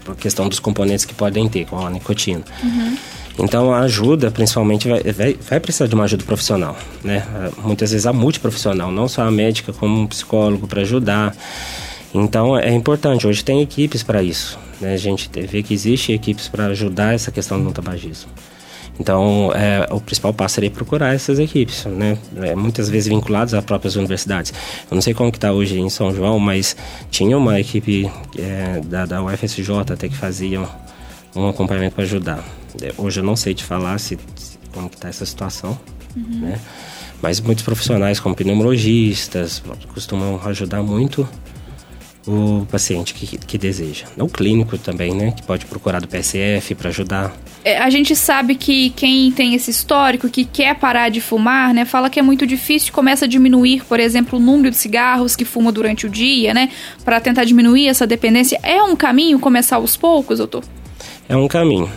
a 0.08 0.16
questão 0.16 0.50
dos 0.50 0.60
componentes 0.60 1.06
que 1.06 1.14
podem 1.14 1.48
ter, 1.48 1.66
com 1.66 1.86
a 1.86 1.90
nicotina. 1.90 2.44
Uhum. 2.64 2.98
Então 3.40 3.74
a 3.74 3.80
ajuda, 3.80 4.30
principalmente, 4.30 4.88
vai, 4.88 5.02
vai, 5.04 5.34
vai, 5.34 5.60
precisar 5.60 5.88
de 5.88 5.96
uma 5.96 6.04
ajuda 6.04 6.24
profissional, 6.24 6.78
né? 7.04 7.26
Muitas 7.64 7.92
vezes 7.92 8.06
a 8.06 8.14
multiprofissional, 8.14 8.92
não 8.92 9.08
só 9.08 9.24
a 9.24 9.32
médica, 9.32 9.74
como 9.74 10.02
um 10.02 10.08
psicólogo 10.08 10.68
para 10.68 10.82
ajudar. 10.82 11.36
Então 12.14 12.58
é 12.58 12.72
importante, 12.72 13.26
hoje 13.26 13.44
tem 13.44 13.62
equipes 13.62 14.04
para 14.04 14.22
isso. 14.22 14.60
Né? 14.80 14.94
A 14.94 14.98
gente 14.98 15.30
vê 15.48 15.64
que 15.64 15.74
existe 15.74 16.12
equipes 16.12 16.48
para 16.48 16.68
ajudar 16.68 17.16
essa 17.16 17.32
questão 17.32 17.64
do 17.64 17.72
tabagismo. 17.72 18.30
Então, 19.00 19.52
é, 19.56 19.88
o 19.92 20.00
principal 20.00 20.34
passo 20.34 20.56
seria 20.56 20.70
procurar 20.70 21.14
essas 21.14 21.40
equipes, 21.40 21.86
né? 21.86 22.18
É, 22.42 22.56
muitas 22.56 22.90
vezes 22.90 23.08
vinculadas 23.08 23.54
às 23.54 23.64
próprias 23.64 23.96
universidades. 23.96 24.54
Eu 24.90 24.96
não 24.96 25.02
sei 25.02 25.14
como 25.14 25.32
que 25.32 25.38
está 25.38 25.52
hoje 25.52 25.80
em 25.80 25.90
São 25.90 26.14
João, 26.14 26.40
mas 26.40 26.76
tinha 27.10 27.38
uma 27.38 27.60
equipe 27.60 28.10
é, 28.38 28.82
da, 28.82 29.06
da 29.06 29.24
UFSJ 29.24 29.72
até 29.92 30.08
que 30.08 30.16
fazia 30.16 30.62
um 31.36 31.48
acompanhamento 31.48 31.96
para 31.96 32.04
ajudar. 32.04 32.44
É, 32.82 32.94
hoje 32.98 33.20
eu 33.20 33.24
não 33.24 33.36
sei 33.36 33.54
te 33.54 33.64
falar 33.64 34.00
se, 34.00 34.18
se 34.36 34.60
como 34.72 34.88
está 34.88 35.10
essa 35.10 35.26
situação, 35.26 35.78
uhum. 36.16 36.42
né? 36.42 36.60
Mas 37.22 37.40
muitos 37.40 37.64
profissionais, 37.64 38.20
como 38.20 38.36
pneumologistas, 38.36 39.64
costumam 39.94 40.42
ajudar 40.46 40.84
muito 40.84 41.28
o 42.26 42.66
paciente 42.72 43.14
que, 43.14 43.38
que 43.38 43.58
deseja. 43.58 44.06
O 44.18 44.28
clínico 44.28 44.78
também, 44.78 45.14
né? 45.14 45.32
Que 45.32 45.44
pode 45.44 45.66
procurar 45.66 46.00
do 46.00 46.08
PSF 46.08 46.74
para 46.76 46.90
ajudar. 46.90 47.36
É, 47.66 47.78
a 47.78 47.90
gente 47.90 48.16
sabe 48.16 48.56
que 48.56 48.90
quem 48.92 49.32
tem 49.32 49.54
esse 49.56 49.72
histórico, 49.72 50.30
que 50.30 50.46
quer 50.46 50.76
parar 50.76 51.10
de 51.10 51.20
fumar, 51.20 51.74
né? 51.74 51.86
Fala 51.86 52.10
que 52.10 52.20
é 52.20 52.22
muito 52.22 52.48
difícil, 52.48 52.94
começa 52.94 53.26
a 53.26 53.28
diminuir, 53.28 53.84
por 53.86 54.00
exemplo, 54.00 54.40
o 54.40 54.42
número 54.42 54.70
de 54.70 54.78
cigarros 54.78 55.36
que 55.36 55.46
fuma 55.46 55.72
durante 55.72 56.06
o 56.06 56.10
dia, 56.10 56.54
né? 56.54 56.70
Para 57.04 57.20
tentar 57.20 57.44
diminuir 57.44 57.88
essa 57.88 58.08
dependência. 58.08 58.60
É 58.64 58.82
um 58.82 58.96
caminho 58.96 59.40
começar 59.40 59.78
aos 59.78 59.98
poucos, 59.98 60.38
doutor? 60.38 60.64
É 61.28 61.36
um 61.36 61.48
caminho. 61.48 61.90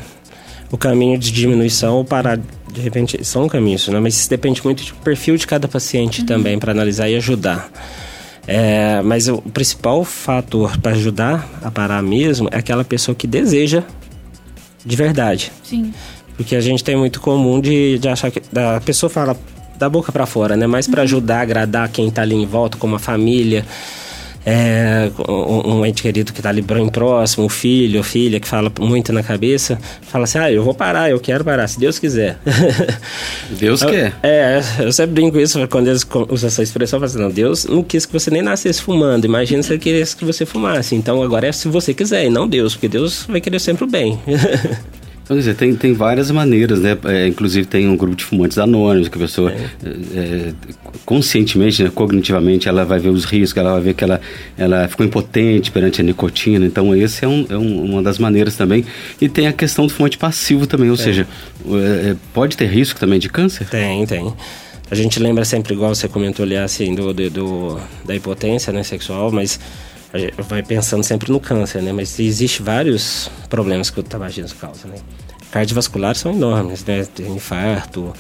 O 0.71 0.77
caminho 0.77 1.17
de 1.17 1.31
diminuição 1.31 1.97
ou 1.97 2.05
parar 2.05 2.39
de 2.73 2.81
repente 2.81 3.25
são 3.25 3.49
caminhos, 3.49 3.89
né? 3.89 4.01
Mas 4.01 4.17
isso 4.17 4.29
depende 4.29 4.63
muito 4.63 4.85
do 4.85 4.95
perfil 4.97 5.37
de 5.37 5.47
cada 5.47 5.67
paciente 5.69 6.21
uhum. 6.21 6.27
também 6.27 6.59
para 6.59 6.73
analisar 6.73 7.09
e 7.09 7.17
ajudar. 7.17 7.71
É, 8.47 9.03
mas 9.03 9.29
o 9.29 9.43
principal 9.43 10.05
fator 10.05 10.79
para 10.79 10.93
ajudar 10.93 11.49
a 11.63 11.71
parar 11.71 12.03
mesmo 12.03 12.49
é 12.53 12.59
aquela 12.59 12.85
pessoa 12.85 13.15
que 13.15 13.27
deseja 13.27 13.83
de 14.85 14.97
verdade. 14.97 15.51
Sim. 15.65 15.93
Porque 16.37 16.55
a 16.55 16.61
gente 16.61 16.85
tem 16.85 16.97
muito 16.97 17.21
comum 17.21 17.61
de, 17.61 17.99
de 17.99 18.09
achar 18.09 18.31
que 18.31 18.41
a 18.55 18.81
pessoa 18.81 19.11
fala 19.11 19.37
da 19.77 19.89
boca 19.89 20.13
para 20.13 20.27
fora, 20.27 20.57
né? 20.57 20.67
Mas 20.67 20.87
para 20.87 21.01
uhum. 21.01 21.05
ajudar, 21.05 21.41
agradar 21.41 21.89
quem 21.89 22.09
está 22.09 22.23
ali 22.23 22.37
em 22.37 22.47
volta, 22.47 22.79
como 22.79 22.97
a 22.97 22.99
família 22.99 23.65
é, 24.49 25.11
um, 25.29 25.79
um, 25.79 25.87
ente 25.87 26.03
querido 26.03 26.33
que 26.33 26.39
está 26.39 26.51
ali 26.51 26.63
bem 26.63 26.89
próximo, 26.89 27.47
um 27.47 27.49
filho 27.49 27.99
ou 27.99 28.05
filha 28.05 28.39
que 28.39 28.47
fala 28.47 28.71
muito 28.79 29.13
na 29.13 29.21
cabeça, 29.21 29.77
fala 30.03 30.23
assim, 30.23 30.39
ah, 30.39 30.53
eu 30.53 30.63
vou 30.63 30.73
parar, 30.73 31.11
eu 31.11 31.19
quero 31.19 31.45
parar, 31.45 31.67
se 31.67 31.81
Deus 31.81 31.99
quiser. 31.99 32.39
Deus 33.59 33.83
eu, 33.83 33.91
quer. 33.91 34.15
É, 34.23 34.63
eu 34.79 34.93
sempre 34.93 35.15
brinco 35.15 35.41
isso 35.41 35.67
quando 35.67 35.89
eles 35.89 36.07
usam 36.29 36.47
essa 36.47 36.63
expressão, 36.63 37.01
falo 37.01 37.11
assim, 37.11 37.19
não, 37.19 37.31
Deus 37.31 37.65
não 37.65 37.83
quis 37.83 38.07
que 38.07 38.13
você 38.13 38.31
nem 38.31 38.41
nascesse 38.41 38.81
fumando, 38.81 39.25
imagina 39.25 39.65
se 39.65 39.73
ele 39.73 39.81
quisesse 39.81 40.17
que 40.17 40.25
você 40.25 40.47
fumasse, 40.47 40.95
então 40.95 41.21
agora 41.25 41.49
é 41.49 41.53
se 41.53 41.67
você 41.67 41.93
quiser 41.93 42.27
e 42.27 42.31
não 42.31 42.47
Deus, 42.47 42.75
porque 42.75 42.87
Deus 42.87 43.25
vai 43.29 43.41
querer 43.41 43.59
sempre 43.59 43.83
o 43.83 43.89
bem. 43.89 44.17
Então, 45.27 45.37
quer 45.37 45.41
dizer, 45.41 45.55
tem, 45.57 45.75
tem 45.75 45.93
várias 45.93 46.31
maneiras, 46.31 46.81
né? 46.81 46.97
É, 47.05 47.27
inclusive 47.27 47.67
tem 47.67 47.89
um 47.89 47.97
grupo 47.97 48.15
de 48.15 48.25
fumantes 48.25 48.59
anônimos 48.59 49.09
que 49.09 49.19
a 49.19 49.21
pessoa 49.21 49.51
é. 49.51 49.67
É, 50.15 50.53
conscientemente, 51.05 51.83
né, 51.83 51.91
cognitivamente, 51.93 52.69
ela 52.69 52.85
vai 52.85 53.01
ver 53.01 53.09
os 53.09 53.25
riscos, 53.25 53.57
ela 53.57 53.73
vai 53.73 53.81
ver 53.81 53.95
que 53.95 54.05
ela, 54.05 54.21
ela 54.57 54.87
ficou 54.87 55.05
impotente 55.05 55.73
perante 55.73 56.01
a 56.01 56.05
nicotina. 56.05 56.65
Então, 56.65 56.95
esse 56.95 57.25
é, 57.25 57.29
um, 57.29 57.45
é 57.51 57.57
um, 57.57 57.85
uma 57.87 58.03
das 58.05 58.21
maneiras 58.21 58.55
também. 58.55 58.85
E 59.21 59.29
tem 59.29 59.49
a 59.49 59.53
questão 59.53 59.89
do 59.89 59.93
fumante 59.93 60.17
passivo 60.17 60.65
também, 60.65 60.91
ou 60.91 60.95
é. 60.95 60.99
seja, 60.99 61.27
é, 61.69 62.15
pode 62.33 62.57
ter 62.57 62.67
risco 62.67 63.01
também 63.01 63.19
de 63.19 63.29
câncer? 63.29 63.67
Tem, 63.67 64.07
tem. 64.07 64.33
A 64.89 64.95
gente 64.95 65.19
lembra 65.19 65.45
sempre, 65.45 65.75
igual 65.75 65.93
você 65.93 66.07
comentou 66.07 66.45
ali, 66.45 66.57
assim, 66.57 66.95
do, 66.95 67.13
do, 67.13 67.31
do 67.31 67.81
da 68.05 68.15
impotência 68.15 68.73
né, 68.73 68.85
sexual, 68.85 69.33
mas 69.33 69.59
vai 70.49 70.63
pensando 70.63 71.03
sempre 71.03 71.31
no 71.31 71.41
câncer, 71.41 71.83
né? 71.83 71.93
Mas 71.93 72.19
existe 72.19 72.63
vários 72.63 73.31
problemas 73.49 73.91
que 73.91 74.01
o 74.01 74.03
tabagismo 74.03 74.59
causa, 74.59 74.89
né? 74.89 74.97
Cardiovasculares 75.51 76.21
são 76.21 76.33
enormes, 76.33 76.85
né? 76.85 77.05
Tem 77.05 77.27
infarto, 77.29 78.13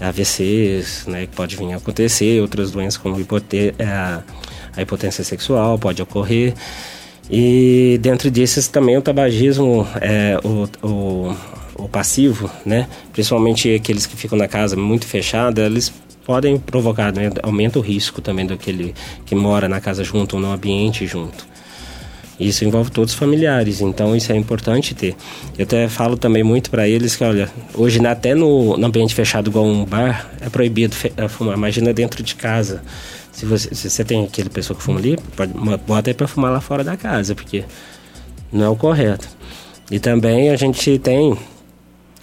AVCs, 0.00 1.06
né? 1.06 1.26
Que 1.26 1.34
pode 1.34 1.56
vir 1.56 1.72
a 1.72 1.76
acontecer, 1.76 2.40
outras 2.40 2.70
doenças 2.70 2.96
como 2.96 3.16
é, 3.18 3.84
a, 3.84 4.22
a 4.76 4.82
hipotensão 4.82 5.24
sexual 5.24 5.78
pode 5.78 6.02
ocorrer. 6.02 6.54
E 7.30 7.98
dentro 8.02 8.30
desses 8.30 8.68
também 8.68 8.96
o 8.96 9.02
tabagismo, 9.02 9.86
é, 10.00 10.38
o, 10.44 10.68
o, 10.86 11.36
o 11.84 11.88
passivo, 11.88 12.50
né? 12.64 12.88
Principalmente 13.12 13.74
aqueles 13.74 14.06
que 14.06 14.16
ficam 14.16 14.38
na 14.38 14.48
casa 14.48 14.76
muito 14.76 15.06
fechada, 15.06 15.62
eles 15.62 15.92
podem 16.24 16.58
provocar, 16.58 17.12
né, 17.12 17.30
aumenta 17.42 17.78
o 17.78 17.82
risco 17.82 18.20
também 18.20 18.46
daquele 18.46 18.94
que 19.26 19.34
mora 19.34 19.68
na 19.68 19.80
casa 19.80 20.04
junto 20.04 20.36
ou 20.36 20.42
no 20.42 20.52
ambiente 20.52 21.06
junto. 21.06 21.46
Isso 22.38 22.64
envolve 22.64 22.90
todos 22.90 23.12
os 23.12 23.18
familiares, 23.18 23.80
então 23.80 24.16
isso 24.16 24.32
é 24.32 24.36
importante 24.36 24.94
ter. 24.94 25.14
Eu 25.56 25.64
até 25.64 25.88
falo 25.88 26.16
também 26.16 26.42
muito 26.42 26.70
para 26.70 26.88
eles 26.88 27.14
que, 27.14 27.22
olha, 27.22 27.48
hoje 27.74 28.04
até 28.06 28.34
no, 28.34 28.76
no, 28.76 28.86
ambiente 28.86 29.14
fechado 29.14 29.50
igual 29.50 29.64
um 29.64 29.84
bar, 29.84 30.30
é 30.40 30.48
proibido 30.48 30.96
eh, 31.16 31.28
fumar. 31.28 31.56
Imagina 31.56 31.92
dentro 31.92 32.22
de 32.22 32.34
casa. 32.34 32.82
Se 33.30 33.46
você, 33.46 33.74
se 33.74 33.88
você 33.88 34.04
tem 34.04 34.24
aquele 34.24 34.48
pessoa 34.48 34.76
que 34.76 34.82
fuma 34.82 34.98
ali, 34.98 35.16
pode, 35.36 35.52
bota 35.86 36.10
aí 36.10 36.14
para 36.14 36.26
fumar 36.26 36.50
lá 36.50 36.60
fora 36.60 36.82
da 36.82 36.96
casa, 36.96 37.34
porque 37.34 37.64
não 38.50 38.64
é 38.64 38.68
o 38.68 38.76
correto. 38.76 39.28
E 39.90 40.00
também 40.00 40.50
a 40.50 40.56
gente 40.56 40.98
tem 40.98 41.36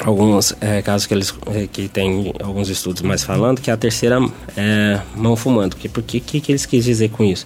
alguns 0.03 0.53
é, 0.61 0.81
casos 0.81 1.05
que 1.05 1.13
eles 1.13 1.33
é, 1.53 1.67
que 1.71 1.87
tem 1.87 2.33
alguns 2.41 2.69
estudos 2.69 3.01
mais 3.01 3.23
falando 3.23 3.61
que 3.61 3.69
é 3.69 3.73
a 3.73 3.77
terceira 3.77 4.17
é, 4.55 4.99
mão 5.15 5.35
fumando. 5.35 5.75
Que 5.75 5.89
por 5.89 6.03
que 6.03 6.19
que 6.19 6.51
eles 6.51 6.65
quis 6.65 6.85
dizer 6.85 7.09
com 7.09 7.23
isso? 7.23 7.45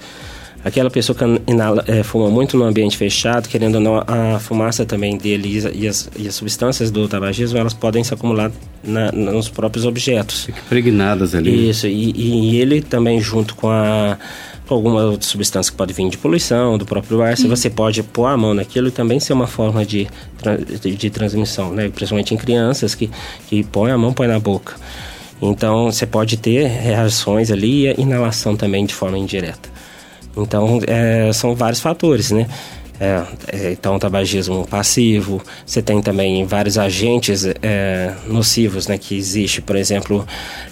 Aquela 0.64 0.90
pessoa 0.90 1.14
que 1.14 1.52
inala, 1.52 1.84
é, 1.88 2.04
fuma 2.04 2.30
muito 2.30 2.56
no 2.56 2.64
ambiente 2.64 2.96
fechado 2.96 3.50
querendo 3.50 3.76
ou 3.76 3.82
não 3.82 4.04
a 4.08 4.40
fumaça 4.40 4.86
também 4.86 5.18
dele 5.18 5.62
e 5.74 5.88
as, 5.88 6.10
e 6.16 6.26
as 6.26 6.36
substâncias 6.36 6.90
do 6.90 7.06
tabagismo 7.06 7.58
elas 7.58 7.74
podem 7.74 8.02
se 8.02 8.14
acumular 8.14 8.50
na, 8.82 9.12
nos 9.12 9.50
próprios 9.50 9.86
objetos. 9.86 10.46
Fica 10.46 10.62
impregnadas 10.66 11.36
ali 11.36 11.70
isso 11.70 11.86
e, 11.86 12.14
e 12.16 12.62
ele 12.62 12.82
também 12.82 13.20
junto 13.20 13.56
com 13.56 13.70
a 13.70 14.18
alguma 14.68 15.04
outra 15.04 15.28
substância 15.28 15.72
que 15.72 15.78
pode 15.78 15.94
vir 15.94 16.10
de 16.10 16.18
poluição, 16.18 16.78
do 16.78 16.86
próprio 16.86 17.22
ar, 17.22 17.38
se 17.38 17.48
você 17.48 17.70
pode 17.70 18.02
pôr 18.02 18.26
a 18.28 18.38
mão 18.38 18.54
naquilo 18.54 18.88
e 18.88 18.92
também 18.92 19.20
ser 19.20 19.34
uma 19.34 19.48
forma 19.48 19.86
de, 19.86 20.08
de, 20.82 20.96
de, 20.96 21.10
transmissão, 21.10 21.72
né? 21.72 21.90
Principalmente 21.90 22.34
em 22.34 22.38
crianças 22.38 22.96
que, 22.96 23.10
que 23.48 23.64
põe 23.64 23.92
a 23.92 23.98
mão, 23.98 24.14
põe 24.14 24.28
na 24.28 24.40
boca. 24.40 24.76
Então, 25.42 25.92
você 25.92 26.06
pode 26.06 26.38
ter 26.38 26.68
reações 26.68 27.52
ali 27.52 27.88
e 27.88 28.02
inalação 28.02 28.56
também 28.56 28.86
de 28.86 28.94
forma 28.94 29.18
indireta. 29.18 29.70
Então, 30.36 30.80
é, 30.88 31.32
são 31.34 31.54
vários 31.54 31.82
fatores, 31.82 32.32
né? 32.32 32.48
É, 33.00 33.24
é, 33.48 33.72
então, 33.72 33.98
tabagismo 33.98 34.68
passivo, 34.68 35.42
você 35.66 35.82
tem 35.82 36.02
também 36.02 36.46
vários 36.46 36.78
agentes 36.78 37.46
é, 37.62 38.14
nocivos 38.28 38.88
né, 38.88 38.98
que 38.98 39.18
existe, 39.18 39.62
por 39.62 39.76
exemplo, 39.76 40.26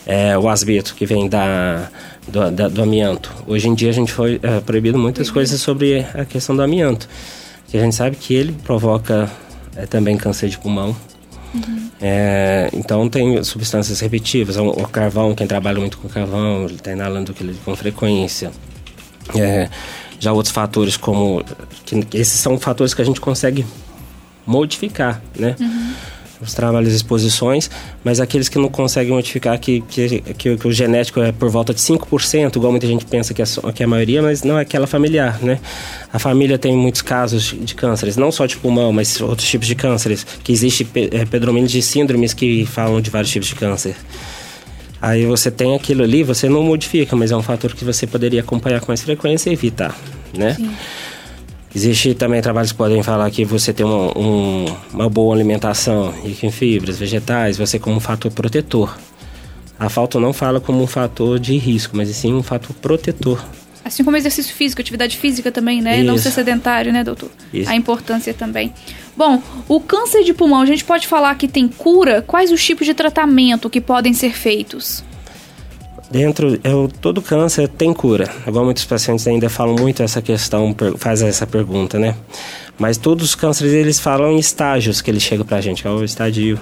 é, 0.05 0.37
o 0.37 0.47
asbeto, 0.47 0.93
que 0.95 1.05
vem 1.05 1.27
da, 1.27 1.89
do, 2.27 2.51
da, 2.51 2.67
do 2.67 2.81
amianto. 2.81 3.33
Hoje 3.47 3.67
em 3.67 3.73
dia 3.73 3.89
a 3.89 3.93
gente 3.93 4.11
foi 4.11 4.39
é, 4.43 4.59
proibido 4.59 4.97
muitas 4.97 5.27
uhum. 5.27 5.33
coisas 5.33 5.59
sobre 5.59 6.05
a 6.13 6.23
questão 6.23 6.55
do 6.55 6.61
amianto, 6.61 7.07
que 7.67 7.77
a 7.77 7.81
gente 7.81 7.95
sabe 7.95 8.15
que 8.15 8.33
ele 8.33 8.53
provoca 8.63 9.29
é, 9.75 9.85
também 9.85 10.15
câncer 10.15 10.47
de 10.49 10.57
pulmão. 10.57 10.95
Uhum. 11.53 11.89
É, 11.99 12.69
então 12.71 13.09
tem 13.09 13.43
substâncias 13.43 13.99
repetitivas, 13.99 14.57
o, 14.57 14.69
o, 14.69 14.87
carvão, 14.87 15.35
quem 15.35 15.45
trabalha 15.47 15.79
muito 15.79 15.97
com 15.97 16.07
carvão, 16.07 16.65
ele 16.65 16.75
está 16.75 16.91
inalando 16.91 17.31
aquilo 17.31 17.53
com 17.65 17.75
frequência. 17.75 18.51
É, 19.35 19.69
já 20.21 20.31
outros 20.31 20.53
fatores 20.53 20.95
como 20.95 21.43
que, 21.83 22.05
esses 22.13 22.39
são 22.39 22.57
fatores 22.59 22.93
que 22.93 23.01
a 23.01 23.05
gente 23.05 23.19
consegue 23.19 23.65
modificar, 24.45 25.21
né? 25.37 25.55
Uhum. 25.59 25.93
Os 26.39 26.53
trabalhos 26.55 26.91
exposições, 26.93 27.69
mas 28.03 28.19
aqueles 28.19 28.49
que 28.49 28.57
não 28.57 28.67
conseguem 28.67 29.13
modificar, 29.13 29.59
que, 29.59 29.81
que, 29.81 30.21
que, 30.21 30.57
que 30.57 30.67
o 30.67 30.71
genético 30.71 31.19
é 31.19 31.31
por 31.31 31.49
volta 31.49 31.71
de 31.71 31.79
5%, 31.79 32.55
igual 32.55 32.71
muita 32.71 32.87
gente 32.87 33.05
pensa 33.05 33.31
que 33.31 33.43
é, 33.43 33.45
que 33.73 33.83
é 33.83 33.85
a 33.85 33.87
maioria, 33.87 34.23
mas 34.23 34.41
não 34.43 34.57
é 34.57 34.61
aquela 34.61 34.87
familiar, 34.87 35.39
né? 35.41 35.59
A 36.11 36.17
família 36.17 36.57
tem 36.57 36.75
muitos 36.75 37.03
casos 37.03 37.55
de 37.59 37.75
cânceres, 37.75 38.17
não 38.17 38.31
só 38.31 38.47
de 38.47 38.57
pulmão, 38.57 38.91
mas 38.91 39.21
outros 39.21 39.47
tipos 39.47 39.67
de 39.67 39.75
cânceres, 39.75 40.25
que 40.43 40.51
existe 40.51 40.87
é, 41.11 41.25
pedromínio 41.25 41.69
de 41.69 41.81
síndromes 41.81 42.33
que 42.33 42.65
falam 42.65 43.01
de 43.01 43.09
vários 43.11 43.31
tipos 43.31 43.47
de 43.47 43.55
câncer. 43.55 43.95
Aí 45.01 45.25
você 45.25 45.49
tem 45.49 45.75
aquilo 45.75 46.03
ali, 46.03 46.23
você 46.23 46.47
não 46.47 46.61
modifica, 46.63 47.15
mas 47.15 47.31
é 47.31 47.35
um 47.35 47.41
fator 47.41 47.73
que 47.73 47.83
você 47.83 48.05
poderia 48.05 48.41
acompanhar 48.41 48.79
com 48.79 48.87
mais 48.89 49.01
frequência 49.01 49.49
e 49.49 49.53
evitar, 49.53 49.97
né? 50.37 50.53
Sim. 50.53 50.71
Existe 51.73 52.13
também 52.13 52.41
trabalhos 52.41 52.71
que 52.71 52.77
podem 52.77 53.01
falar 53.01 53.31
que 53.31 53.45
você 53.45 53.73
tem 53.73 53.85
uma, 53.85 54.17
um, 54.17 54.65
uma 54.93 55.09
boa 55.09 55.33
alimentação, 55.33 56.11
rica 56.11 56.45
em 56.45 56.51
fibras, 56.51 56.99
vegetais, 56.99 57.57
você 57.57 57.79
como 57.79 57.95
um 57.95 57.99
fator 57.99 58.29
protetor. 58.31 58.95
A 59.79 59.89
falta 59.89 60.19
não 60.19 60.33
fala 60.33 60.59
como 60.59 60.83
um 60.83 60.87
fator 60.87 61.39
de 61.39 61.57
risco, 61.57 61.97
mas 61.97 62.09
sim 62.09 62.33
um 62.33 62.43
fator 62.43 62.75
protetor 62.75 63.43
Assim 63.83 64.03
como 64.03 64.15
exercício 64.15 64.53
físico, 64.53 64.81
atividade 64.81 65.17
física 65.17 65.51
também, 65.51 65.81
né? 65.81 65.97
Isso. 65.97 66.05
Não 66.05 66.17
ser 66.17 66.31
sedentário, 66.31 66.93
né, 66.93 67.03
doutor? 67.03 67.31
Isso. 67.53 67.69
A 67.69 67.75
importância 67.75 68.33
também. 68.33 68.73
Bom, 69.17 69.41
o 69.67 69.79
câncer 69.79 70.23
de 70.23 70.33
pulmão, 70.33 70.61
a 70.61 70.65
gente 70.65 70.83
pode 70.83 71.07
falar 71.07 71.35
que 71.35 71.47
tem 71.47 71.67
cura? 71.67 72.21
Quais 72.21 72.51
os 72.51 72.63
tipos 72.63 72.85
de 72.85 72.93
tratamento 72.93 73.69
que 73.69 73.81
podem 73.81 74.13
ser 74.13 74.33
feitos? 74.33 75.03
Dentro, 76.11 76.59
eu, 76.63 76.91
todo 76.99 77.21
câncer 77.21 77.69
tem 77.69 77.93
cura. 77.93 78.29
Igual 78.45 78.65
muitos 78.65 78.83
pacientes 78.83 79.25
ainda 79.27 79.49
falam 79.49 79.75
muito 79.75 80.03
essa 80.03 80.21
questão, 80.21 80.75
faz 80.97 81.21
essa 81.21 81.47
pergunta, 81.47 81.97
né? 81.97 82.15
Mas 82.77 82.97
todos 82.97 83.23
os 83.23 83.35
cânceres, 83.35 83.73
eles 83.73 83.99
falam 83.99 84.31
em 84.31 84.39
estágios 84.39 85.01
que 85.01 85.09
eles 85.09 85.23
chegam 85.23 85.45
pra 85.45 85.61
gente, 85.61 85.81
que 85.81 85.87
é 85.87 85.91
o 85.91 86.03
estágio, 86.03 86.59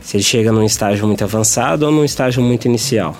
se 0.00 0.16
ele 0.16 0.22
chega 0.22 0.52
num 0.52 0.62
estágio 0.62 1.06
muito 1.06 1.24
avançado 1.24 1.84
ou 1.84 1.90
num 1.90 2.04
estágio 2.04 2.42
muito 2.42 2.66
inicial. 2.66 3.16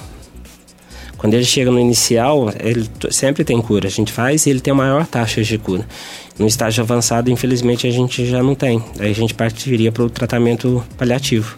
Quando 1.23 1.35
ele 1.35 1.45
chega 1.45 1.71
no 1.71 1.79
inicial, 1.79 2.53
ele 2.59 2.85
sempre 3.13 3.45
tem 3.45 3.63
cura. 3.63 3.87
A 3.87 3.91
gente 3.91 4.11
faz 4.11 4.45
e 4.45 4.51
ele 4.51 4.61
tem 4.61 4.73
a 4.73 4.75
maior 4.75 5.07
taxa 5.07 5.41
de 5.41 5.57
cura. 5.57 5.87
No 6.37 6.49
estágio 6.49 6.83
avançado, 6.83 7.31
infelizmente, 7.31 7.87
a 7.87 7.91
gente 7.93 8.27
já 8.27 8.43
não 8.43 8.57
tem. 8.57 8.83
Aí 8.99 9.13
a 9.13 9.15
gente 9.15 9.33
partiria 9.33 9.93
para 9.93 10.03
o 10.03 10.11
tratamento 10.11 10.85
paliativo 10.99 11.57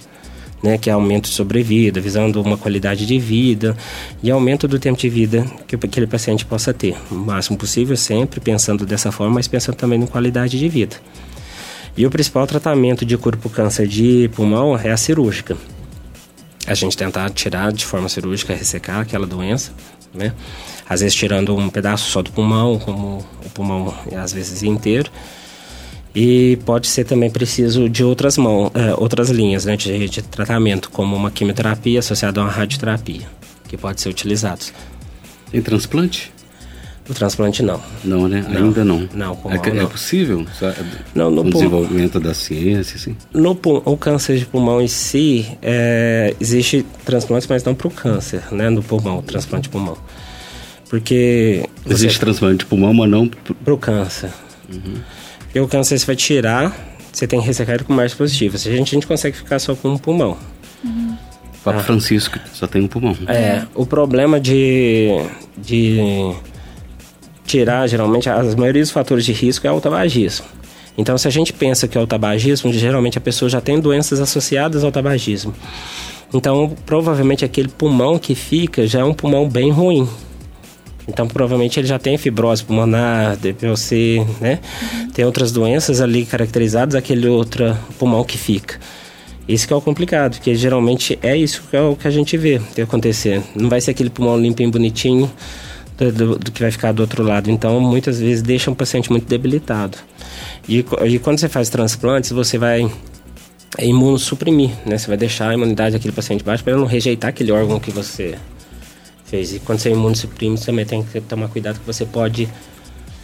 né, 0.63 0.79
que 0.79 0.89
é 0.89 0.93
aumento 0.95 1.29
de 1.29 1.35
sobrevida, 1.35 2.01
visando 2.01 2.41
uma 2.41 2.57
qualidade 2.57 3.05
de 3.05 3.19
vida 3.19 3.77
e 4.23 4.31
aumento 4.31 4.67
do 4.67 4.79
tempo 4.79 4.99
de 4.99 5.11
vida 5.11 5.45
que 5.67 5.77
aquele 5.77 6.07
paciente 6.07 6.45
possa 6.47 6.73
ter, 6.73 6.97
o 7.11 7.15
máximo 7.15 7.59
possível, 7.59 7.95
sempre 7.99 8.41
pensando 8.41 8.87
dessa 8.87 9.13
forma, 9.13 9.35
mas 9.35 9.47
pensando 9.47 9.77
também 9.77 10.01
em 10.01 10.07
qualidade 10.07 10.59
de 10.59 10.67
vida. 10.67 10.97
E 11.95 12.07
o 12.07 12.11
principal 12.11 12.47
tratamento 12.47 13.05
de 13.05 13.17
cura 13.19 13.37
para 13.37 13.47
o 13.47 13.51
câncer 13.51 13.87
de 13.87 14.31
pulmão 14.35 14.79
é 14.79 14.91
a 14.91 14.97
cirúrgica. 14.97 15.55
A 16.67 16.75
gente 16.75 16.97
tentar 16.97 17.31
tirar 17.31 17.73
de 17.73 17.85
forma 17.85 18.09
cirúrgica, 18.09 18.55
ressecar 18.55 19.01
aquela 19.01 19.27
doença, 19.27 19.73
né? 20.15 20.33
Às 20.89 21.01
vezes 21.01 21.15
tirando 21.15 21.55
um 21.57 21.69
pedaço 21.69 22.11
só 22.11 22.23
do 22.23 22.31
pulmão, 22.31 22.79
como 22.79 23.25
o 23.45 23.51
pulmão 23.51 23.95
às 24.17 24.33
vezes 24.33 24.63
inteiro, 24.63 25.11
e 26.15 26.59
pode 26.65 26.87
ser 26.87 27.05
também 27.05 27.29
preciso 27.29 27.89
de 27.89 28.05
outras, 28.05 28.39
mão, 28.39 28.71
é, 28.75 28.95
outras 28.97 29.31
linhas 29.31 29.65
né, 29.65 29.77
de, 29.77 30.09
de, 30.09 30.23
tratamento, 30.23 30.91
como 30.91 31.17
uma 31.17 31.31
quimioterapia 31.31 31.99
associada 31.99 32.41
a 32.41 32.45
uma 32.45 32.51
radioterapia, 32.51 33.29
que 33.69 33.77
pode 33.77 34.01
ser 34.01 34.11
utilizados. 34.11 34.73
Tem 35.51 35.61
transplante? 35.61 36.33
O 37.09 37.13
transplante 37.13 37.63
não. 37.63 37.81
Não, 38.03 38.27
né? 38.27 38.45
Não, 38.49 38.65
Ainda 38.65 38.85
não. 38.85 39.09
Não, 39.13 39.37
pulmão, 39.37 39.63
é, 39.63 39.73
não. 39.75 39.83
é 39.83 39.87
possível? 39.87 40.47
Não, 41.15 41.31
no, 41.31 41.45
no 41.45 41.51
desenvolvimento 41.51 42.19
da 42.19 42.33
ciência, 42.33 42.99
sim. 42.99 43.15
No 43.33 43.59
o 43.85 43.97
câncer 43.97 44.39
de 44.39 44.47
pulmão 44.47 44.81
em 44.81 44.89
si, 44.89 45.47
é, 45.61 46.35
existe 46.41 46.85
transplante, 47.05 47.47
mas 47.49 47.63
não 47.63 47.75
para 47.75 47.89
o 47.89 47.91
câncer, 47.91 48.43
né? 48.53 48.71
No 48.71 48.83
pulmão, 48.83 49.21
transplante 49.21 49.65
de 49.65 49.69
pulmão. 49.69 49.99
Porque... 50.89 51.69
Existe 51.85 52.15
você... 52.15 52.21
transplante 52.21 52.59
de 52.59 52.67
pulmão, 52.67 52.95
mas 52.95 53.11
não... 53.11 53.29
Para 53.29 53.75
o 53.75 53.79
câncer. 53.79 54.31
Uhum. 54.73 54.95
Porque 55.41 55.61
o 55.61 55.69
câncer 55.69 55.99
você 55.99 56.07
vai 56.07 56.17
tirar, 56.17 56.75
você 57.13 57.27
tem 57.27 57.39
que 57.39 57.47
ressecar 57.47 57.75
ele 57.75 57.85
com 57.85 57.93
mais 57.93 58.15
positivo. 58.15 58.57
Se 58.57 58.71
a 58.71 58.73
gente, 58.73 58.89
a 58.89 58.95
gente 58.95 59.07
consegue 59.07 59.37
ficar 59.37 59.59
só 59.59 59.75
com 59.75 59.91
um 59.91 59.99
pulmão. 59.99 60.39
Uhum. 60.83 61.17
Papa 61.63 61.81
ah. 61.81 61.83
Francisco 61.83 62.39
só 62.53 62.67
tem 62.67 62.83
um 62.83 62.89
pulmão. 62.89 63.15
É, 63.27 63.63
o 63.75 63.85
problema 63.85 64.41
de, 64.41 65.09
de 65.57 66.35
tirar, 67.47 67.87
geralmente, 67.87 68.29
as 68.29 68.55
maioria 68.55 68.83
dos 68.83 68.91
fatores 68.91 69.25
de 69.25 69.33
risco 69.33 69.67
é 69.67 69.73
o 69.73 69.81
tabagismo. 69.81 70.47
Então, 70.97 71.19
se 71.19 71.27
a 71.27 71.31
gente 71.31 71.53
pensa 71.53 71.89
que 71.89 71.99
é 71.99 72.01
o 72.01 72.07
tabagismo, 72.07 72.73
geralmente 72.73 73.19
a 73.19 73.21
pessoa 73.21 73.49
já 73.49 73.61
tem 73.61 73.81
doenças 73.81 74.21
associadas 74.21 74.85
ao 74.85 74.93
tabagismo. 74.93 75.55
Então, 76.33 76.75
provavelmente 76.87 77.45
aquele 77.45 77.69
pulmão 77.69 78.19
que 78.19 78.35
fica 78.35 78.87
já 78.87 79.01
é 79.01 79.05
um 79.05 79.15
pulmão 79.15 79.49
bem 79.49 79.71
ruim. 79.71 80.09
Então, 81.07 81.29
provavelmente 81.29 81.79
ele 81.79 81.87
já 81.87 81.99
tem 81.99 82.17
fibrose 82.17 82.65
pulmonar, 82.65 83.37
DPOC, 83.37 84.25
né? 84.41 84.59
Tem 85.13 85.25
outras 85.25 85.53
doenças 85.53 86.01
ali 86.01 86.25
caracterizadas, 86.25 86.95
aquele 86.95 87.29
outro 87.29 87.77
pulmão 87.99 88.25
que 88.25 88.39
fica. 88.39 88.81
Isso 89.47 89.67
que 89.67 89.73
é 89.75 89.77
o 89.77 89.81
complicado, 89.81 90.37
porque 90.37 90.55
geralmente 90.55 91.19
é 91.23 91.37
isso 91.37 91.63
que 91.69 91.77
é 91.77 91.83
o 91.83 91.95
que 91.95 92.09
a 92.09 92.11
gente 92.11 92.37
vê 92.39 92.61
acontecer. 92.83 93.43
Não 93.55 93.69
vai 93.69 93.81
ser 93.81 93.91
aquele 93.91 94.09
pulmão 94.09 94.41
limpinho, 94.41 94.71
bonitinho, 94.71 95.31
do, 95.97 96.13
do, 96.13 96.39
do, 96.39 96.53
que 96.53 96.63
vai 96.63 96.71
ficar 96.71 96.93
do 96.93 97.01
outro 97.01 97.23
lado. 97.23 97.51
Então, 97.51 97.81
muitas 97.81 98.19
vezes 98.21 98.43
deixa 98.43 98.71
um 98.71 98.75
paciente 98.75 99.11
muito 99.11 99.27
debilitado. 99.27 99.99
E, 100.69 100.85
e 101.07 101.19
quando 101.19 101.39
você 101.39 101.49
faz 101.49 101.69
transplantes, 101.69 102.31
você 102.31 102.59
vai 102.59 102.91
imunossuprimir, 103.79 104.71
né? 104.87 104.99
Você 104.99 105.09
vai 105.09 105.17
deixar 105.17 105.51
a 105.51 105.55
imunidade 105.55 105.97
daquele 105.97 106.13
paciente 106.13 106.45
baixa 106.45 106.63
para 106.63 106.73
ele 106.73 106.81
não 106.81 106.89
rejeitar 106.89 107.31
aquele 107.31 107.53
órgão 107.53 107.81
que 107.81 107.91
você 107.91 108.37
fez. 109.25 109.55
E 109.55 109.59
quando 109.59 109.81
você 109.81 109.91
imunossuprime, 109.91 110.57
você 110.57 110.67
também 110.67 110.87
tem 110.87 111.03
que 111.03 111.21
tomar 111.21 111.49
cuidado 111.49 111.81
que 111.81 111.87
você 111.87 112.05
pode 112.05 112.49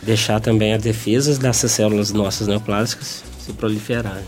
deixar 0.03 0.41
também 0.41 0.73
as 0.73 0.83
defesas 0.83 1.39
dessas 1.39 1.71
células 1.71 2.13
nossas 2.13 2.49
neoplásicas 2.49 3.23
se 3.39 3.53
proliferarem. 3.53 4.25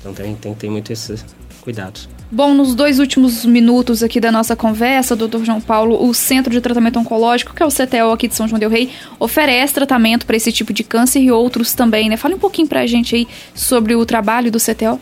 Então 0.00 0.12
tem, 0.12 0.34
tem 0.34 0.54
ter 0.54 0.70
muito 0.70 0.92
esses 0.92 1.24
cuidados. 1.68 2.08
Bom, 2.32 2.54
nos 2.54 2.74
dois 2.74 2.98
últimos 2.98 3.44
minutos 3.44 4.02
aqui 4.02 4.18
da 4.18 4.32
nossa 4.32 4.56
conversa, 4.56 5.14
doutor 5.14 5.44
João 5.44 5.60
Paulo, 5.60 6.02
o 6.02 6.14
Centro 6.14 6.50
de 6.50 6.62
Tratamento 6.62 6.98
Oncológico, 6.98 7.54
que 7.54 7.62
é 7.62 7.66
o 7.66 7.68
CTO 7.68 8.10
aqui 8.10 8.26
de 8.26 8.34
São 8.34 8.48
João 8.48 8.58
del 8.58 8.70
Rei, 8.70 8.90
oferece 9.18 9.74
tratamento 9.74 10.24
para 10.24 10.34
esse 10.34 10.50
tipo 10.50 10.72
de 10.72 10.82
câncer 10.82 11.20
e 11.20 11.30
outros 11.30 11.74
também, 11.74 12.08
né? 12.08 12.16
Fale 12.16 12.34
um 12.34 12.38
pouquinho 12.38 12.66
para 12.66 12.80
a 12.80 12.86
gente 12.86 13.14
aí 13.14 13.28
sobre 13.54 13.94
o 13.94 14.06
trabalho 14.06 14.50
do 14.50 14.58
CTO. 14.58 14.98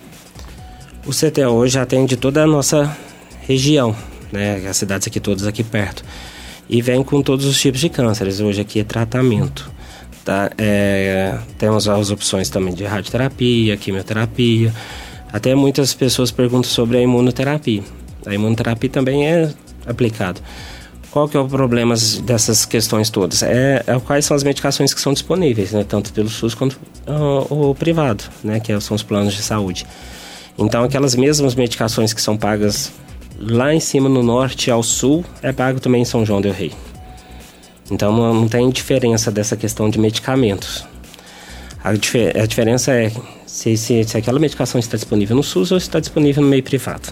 O 1.07 1.11
CTO 1.11 1.69
já 1.69 1.83
atende 1.83 2.17
toda 2.17 2.43
a 2.43 2.47
nossa 2.49 2.97
região, 3.47 3.95
né? 4.33 4.67
As 4.69 4.77
cidades 4.77 5.07
aqui 5.07 5.21
todas 5.21 5.47
aqui 5.47 5.63
perto. 5.63 6.05
E 6.69 6.83
vem 6.83 7.01
com 7.05 7.23
todos 7.23 7.47
os 7.47 7.61
tipos 7.61 7.81
de 7.81 7.89
cânceres. 7.89 8.41
Hoje 8.41 8.61
aqui 8.61 8.81
é 8.81 8.85
tratamento. 8.85 9.71
Tá? 10.25 10.51
É, 10.59 11.39
temos 11.59 11.87
as 11.89 12.11
opções 12.11 12.51
também 12.51 12.75
de 12.75 12.83
radioterapia, 12.85 13.77
quimioterapia. 13.77 14.73
Até 15.37 15.55
muitas 15.55 15.92
pessoas 15.92 16.31
perguntam 16.31 16.70
sobre 16.70 16.96
a 16.96 17.03
imunoterapia. 17.03 17.83
A 18.25 18.33
imunoterapia 18.33 18.88
também 18.88 19.27
é 19.29 19.53
aplicado. 19.87 20.40
Qual 21.11 21.29
que 21.29 21.37
é 21.37 21.40
o 21.40 21.46
problema 21.46 21.94
dessas 22.22 22.64
questões 22.64 23.11
todas? 23.11 23.42
É, 23.42 23.85
é, 23.87 24.01
quais 24.01 24.25
são 24.25 24.35
as 24.35 24.42
medicações 24.42 24.94
que 24.94 25.01
são 25.01 25.12
disponíveis, 25.12 25.72
né? 25.72 25.85
Tanto 25.87 26.11
pelo 26.11 26.31
SUS 26.31 26.55
quanto 26.55 26.81
uh, 27.07 27.70
o 27.70 27.75
privado, 27.75 28.25
né? 28.42 28.61
Que 28.61 28.81
são 28.81 28.94
os 28.94 29.03
planos 29.03 29.35
de 29.35 29.42
saúde. 29.42 29.87
Então, 30.57 30.83
aquelas 30.83 31.14
mesmas 31.14 31.55
medicações 31.55 32.14
que 32.14 32.22
são 32.22 32.35
pagas 32.35 32.90
lá 33.38 33.75
em 33.75 33.81
cima 33.81 34.09
no 34.09 34.22
norte 34.22 34.70
ao 34.70 34.83
sul 34.83 35.22
é 35.42 35.53
pago 35.53 35.81
também 35.81 36.01
em 36.01 36.07
São 36.07 36.25
João 36.25 36.40
del 36.40 36.55
Rei. 36.55 36.72
Então 37.90 38.11
não, 38.11 38.49
tem 38.49 38.70
diferença 38.70 39.31
dessa 39.31 39.55
questão 39.55 39.90
de 39.90 39.99
medicamentos. 39.99 40.83
A, 41.85 41.92
difer 41.92 42.35
a 42.40 42.46
diferença 42.46 42.90
é 42.92 43.12
se, 43.47 43.77
se, 43.77 44.05
se, 44.05 44.17
aquela 44.17 44.39
medicação 44.39 44.79
está 44.79 44.97
disponível 44.97 45.37
no 45.37 45.43
SUS 45.43 45.71
ou 45.71 45.79
está 45.79 46.01
disponível 46.01 46.43
no 46.43 46.49
meio 46.49 46.63
privado. 46.63 47.09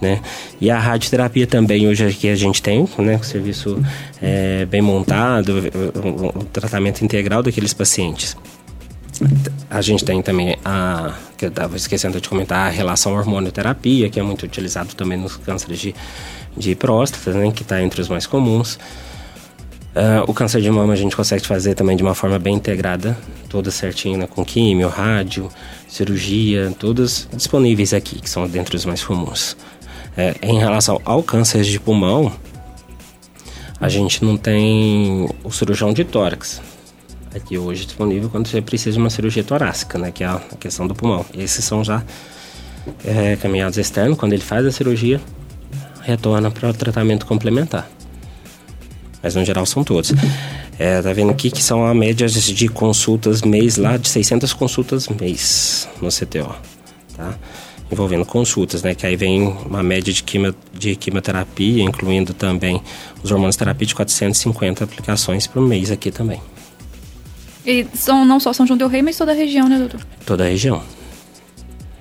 Né? 0.00 0.20
E 0.60 0.70
a 0.70 0.78
radioterapia 0.78 1.46
também 1.46 1.88
hoje 1.88 2.06
aqui 2.06 2.28
a 2.28 2.36
gente 2.36 2.62
tem, 2.62 2.88
né? 2.98 3.16
O 3.16 3.24
serviço 3.24 3.82
é, 4.22 4.64
bem 4.66 4.80
montado, 4.80 5.54
o, 6.04 6.38
o 6.38 6.44
tratamento 6.44 7.04
integral 7.04 7.42
daqueles 7.42 7.74
pacientes. 7.74 8.36
A 9.68 9.80
gente 9.80 10.04
tem 10.04 10.22
também 10.22 10.56
a, 10.64 11.14
que 11.36 11.46
eu 11.46 11.48
estava 11.48 11.76
esquecendo 11.76 12.20
de 12.20 12.28
comentar, 12.28 12.68
a 12.68 12.70
relação 12.70 13.14
hormonioterapia, 13.14 14.08
que 14.08 14.20
é 14.20 14.22
muito 14.22 14.44
utilizado 14.44 14.94
também 14.94 15.18
nos 15.18 15.36
cânceres 15.36 15.80
de, 15.80 15.94
de 16.56 16.74
próstata, 16.76 17.32
né, 17.32 17.50
que 17.50 17.62
está 17.62 17.82
entre 17.82 18.00
os 18.00 18.08
mais 18.08 18.26
comuns. 18.26 18.78
Uh, 19.98 20.22
o 20.28 20.32
câncer 20.32 20.60
de 20.60 20.70
mama 20.70 20.92
a 20.92 20.96
gente 20.96 21.16
consegue 21.16 21.44
fazer 21.44 21.74
também 21.74 21.96
de 21.96 22.04
uma 22.04 22.14
forma 22.14 22.38
bem 22.38 22.54
integrada, 22.54 23.18
toda 23.48 23.68
certinha, 23.68 24.16
né, 24.16 24.28
com 24.28 24.44
químio, 24.44 24.88
rádio, 24.88 25.48
cirurgia, 25.88 26.72
todas 26.78 27.28
disponíveis 27.34 27.92
aqui, 27.92 28.20
que 28.20 28.30
são 28.30 28.46
dentre 28.46 28.76
os 28.76 28.84
mais 28.84 29.02
comuns. 29.02 29.56
É, 30.16 30.36
em 30.40 30.56
relação 30.56 31.00
ao 31.04 31.20
câncer 31.20 31.64
de 31.64 31.80
pulmão, 31.80 32.32
a 33.80 33.88
gente 33.88 34.24
não 34.24 34.36
tem 34.36 35.28
o 35.42 35.50
cirurgião 35.50 35.92
de 35.92 36.04
tórax, 36.04 36.62
aqui 37.34 37.58
hoje 37.58 37.84
disponível 37.84 38.30
quando 38.30 38.46
você 38.46 38.62
precisa 38.62 38.92
de 38.92 38.98
uma 38.98 39.10
cirurgia 39.10 39.42
torácica, 39.42 39.98
né, 39.98 40.12
que 40.12 40.22
é 40.22 40.28
a 40.28 40.40
questão 40.60 40.86
do 40.86 40.94
pulmão. 40.94 41.26
Esses 41.34 41.64
são 41.64 41.82
já 41.82 42.04
é, 43.04 43.34
caminhados 43.34 43.76
externos, 43.76 44.16
quando 44.16 44.32
ele 44.32 44.42
faz 44.42 44.64
a 44.64 44.70
cirurgia, 44.70 45.20
retorna 46.02 46.52
para 46.52 46.68
o 46.68 46.72
tratamento 46.72 47.26
complementar. 47.26 47.97
Mas 49.22 49.34
no 49.34 49.44
geral 49.44 49.66
são 49.66 49.82
todos. 49.82 50.12
É, 50.78 51.02
tá 51.02 51.12
vendo 51.12 51.30
aqui 51.30 51.50
que 51.50 51.62
são 51.62 51.84
a 51.84 51.92
média 51.92 52.28
de 52.28 52.68
consultas 52.68 53.42
mês 53.42 53.76
lá, 53.76 53.96
de 53.96 54.08
600 54.08 54.52
consultas 54.52 55.08
mês 55.08 55.88
no 56.00 56.08
CTO, 56.08 56.54
tá? 57.16 57.36
Envolvendo 57.90 58.24
consultas, 58.24 58.82
né? 58.82 58.94
Que 58.94 59.06
aí 59.06 59.16
vem 59.16 59.48
uma 59.66 59.82
média 59.82 60.12
de, 60.12 60.22
quimio, 60.22 60.54
de 60.72 60.94
quimioterapia, 60.94 61.82
incluindo 61.82 62.32
também 62.32 62.80
os 63.22 63.32
hormônios 63.32 63.56
terapia 63.56 63.86
de 63.86 63.94
450 63.94 64.84
aplicações 64.84 65.46
por 65.46 65.60
mês 65.62 65.90
aqui 65.90 66.10
também. 66.10 66.40
E 67.66 67.86
são 67.94 68.24
não 68.24 68.38
só 68.38 68.52
São 68.52 68.66
João 68.66 68.78
del 68.78 68.88
Rei, 68.88 69.02
mas 69.02 69.16
toda 69.16 69.32
a 69.32 69.34
região, 69.34 69.68
né, 69.68 69.78
doutor? 69.78 70.00
Toda 70.24 70.44
a 70.44 70.48
região. 70.48 70.82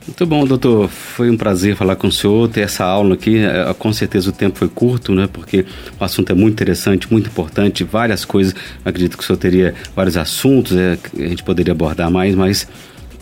Muito 0.07 0.25
bom, 0.25 0.45
doutor. 0.45 0.87
Foi 0.87 1.29
um 1.29 1.35
prazer 1.35 1.75
falar 1.75 1.97
com 1.97 2.07
o 2.07 2.11
senhor, 2.11 2.47
ter 2.47 2.61
essa 2.61 2.85
aula 2.85 3.15
aqui. 3.15 3.39
É, 3.39 3.73
com 3.77 3.91
certeza 3.91 4.29
o 4.29 4.31
tempo 4.33 4.57
foi 4.57 4.69
curto, 4.69 5.13
né? 5.13 5.27
Porque 5.31 5.65
o 5.99 6.03
assunto 6.03 6.31
é 6.31 6.33
muito 6.33 6.53
interessante, 6.53 7.11
muito 7.11 7.27
importante, 7.27 7.83
várias 7.83 8.23
coisas. 8.23 8.55
Acredito 8.85 9.17
que 9.17 9.23
o 9.23 9.25
senhor 9.27 9.37
teria 9.37 9.75
vários 9.93 10.15
assuntos, 10.15 10.77
é, 10.77 10.97
a 11.17 11.27
gente 11.27 11.43
poderia 11.43 11.73
abordar 11.73 12.09
mais, 12.09 12.33
mas 12.35 12.67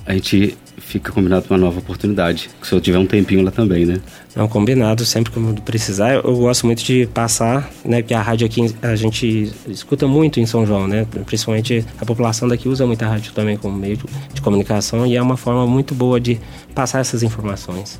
a 0.05 0.13
gente 0.13 0.55
fica 0.85 1.11
combinado 1.11 1.45
uma 1.49 1.57
nova 1.57 1.79
oportunidade. 1.79 2.49
Se 2.61 2.73
eu 2.73 2.79
tiver 2.79 2.97
um 2.97 3.05
tempinho 3.05 3.43
lá 3.43 3.51
também, 3.51 3.85
né? 3.85 3.99
Não, 4.35 4.47
combinado, 4.47 5.03
sempre 5.05 5.31
que 5.31 5.61
precisar. 5.61 6.13
Eu 6.13 6.35
gosto 6.37 6.65
muito 6.65 6.83
de 6.83 7.07
passar, 7.07 7.69
né? 7.83 8.01
Porque 8.01 8.13
a 8.13 8.21
rádio 8.21 8.45
aqui 8.45 8.73
a 8.81 8.95
gente 8.95 9.51
escuta 9.67 10.07
muito 10.07 10.39
em 10.39 10.45
São 10.45 10.65
João, 10.65 10.87
né? 10.87 11.07
Principalmente 11.25 11.85
a 11.99 12.05
população 12.05 12.47
daqui 12.47 12.69
usa 12.69 12.85
muito 12.85 13.01
a 13.03 13.07
rádio 13.07 13.33
também 13.33 13.57
como 13.57 13.75
meio 13.75 13.97
de 14.33 14.41
comunicação 14.41 15.05
e 15.07 15.15
é 15.15 15.21
uma 15.21 15.37
forma 15.37 15.65
muito 15.65 15.95
boa 15.95 16.19
de 16.19 16.39
passar 16.73 16.99
essas 16.99 17.23
informações. 17.23 17.99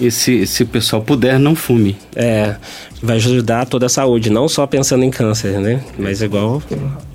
E 0.00 0.10
se, 0.10 0.46
se 0.46 0.62
o 0.62 0.66
pessoal 0.66 1.02
puder, 1.02 1.38
não 1.38 1.54
fume. 1.54 1.96
É, 2.14 2.56
vai 3.02 3.16
ajudar 3.16 3.66
toda 3.66 3.86
a 3.86 3.88
saúde, 3.88 4.30
não 4.30 4.48
só 4.48 4.66
pensando 4.66 5.04
em 5.04 5.10
câncer, 5.10 5.60
né? 5.60 5.82
Mas 5.98 6.20
igual 6.22 6.62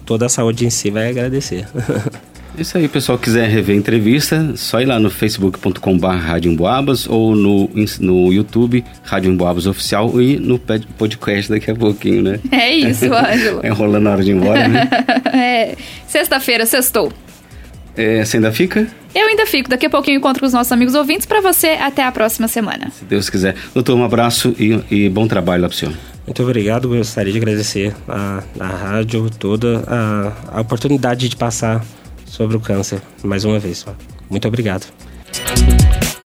toda 0.06 0.26
a 0.26 0.30
saúde 0.30 0.66
em 0.66 0.70
si 0.70 0.90
vai 0.90 1.10
agradecer. 1.10 1.68
Isso 2.58 2.78
aí, 2.78 2.88
pessoal 2.88 3.18
quiser 3.18 3.50
rever 3.50 3.76
a 3.76 3.80
entrevista, 3.80 4.56
só 4.56 4.80
ir 4.80 4.86
lá 4.86 5.00
no 5.00 5.10
facebook.com.br 5.10 6.08
Rádio 6.08 6.52
Emboabas 6.52 7.08
ou 7.08 7.36
no, 7.36 7.70
no 8.00 8.32
YouTube 8.32 8.86
Rádio 9.04 9.32
Emboabas 9.32 9.66
Oficial 9.66 10.22
e 10.22 10.38
no 10.38 10.60
podcast 10.60 11.50
daqui 11.50 11.72
a 11.72 11.76
pouquinho, 11.76 12.22
né? 12.22 12.40
É 12.52 12.72
isso, 12.72 13.06
Ângelo. 13.14 13.62
é 13.64 13.68
enrolando 13.68 14.04
na 14.04 14.12
hora 14.12 14.24
de 14.24 14.32
ir 14.32 14.36
embora, 14.36 14.68
né? 14.68 14.88
é, 15.34 15.76
sexta-feira, 16.08 16.66
sextou. 16.66 17.12
É, 17.98 18.24
você 18.24 18.38
ainda 18.38 18.52
fica? 18.52 18.88
Eu 19.14 19.28
ainda 19.28 19.46
fico. 19.46 19.70
Daqui 19.70 19.88
a 19.88 19.90
pouquinho 19.90 20.16
eu 20.16 20.20
encontro 20.20 20.40
com 20.40 20.46
os 20.46 20.54
nossos 20.54 20.72
amigos 20.72 20.96
ouvintes. 20.96 21.26
Para 21.26 21.42
você, 21.42 21.70
até 21.70 22.04
a 22.04 22.12
próxima 22.12 22.48
semana. 22.48 22.90
Se 22.92 23.06
Deus 23.06 23.30
quiser. 23.30 23.56
Doutor, 23.74 23.96
um 23.96 24.04
abraço 24.04 24.56
e, 24.60 24.80
e 24.90 25.10
bom 25.10 25.28
trabalho 25.28 25.62
lá 25.64 25.68
para 25.70 25.76
o 25.76 25.78
senhor. 25.78 25.94
Muito 26.26 26.42
obrigado. 26.42 26.90
Gostaria 26.90 27.32
de 27.32 27.38
agradecer 27.38 27.94
a, 28.08 28.42
a 28.60 28.68
rádio 28.68 29.30
toda 29.30 29.84
a, 29.86 30.58
a 30.58 30.62
oportunidade 30.62 31.30
de 31.30 31.36
passar 31.36 31.84
sobre 32.34 32.58
o 32.58 32.60
câncer 32.60 33.00
mais 33.24 33.46
uma 33.46 33.60
vez. 33.60 33.86
Muito 34.28 34.48
obrigado. 34.48 34.92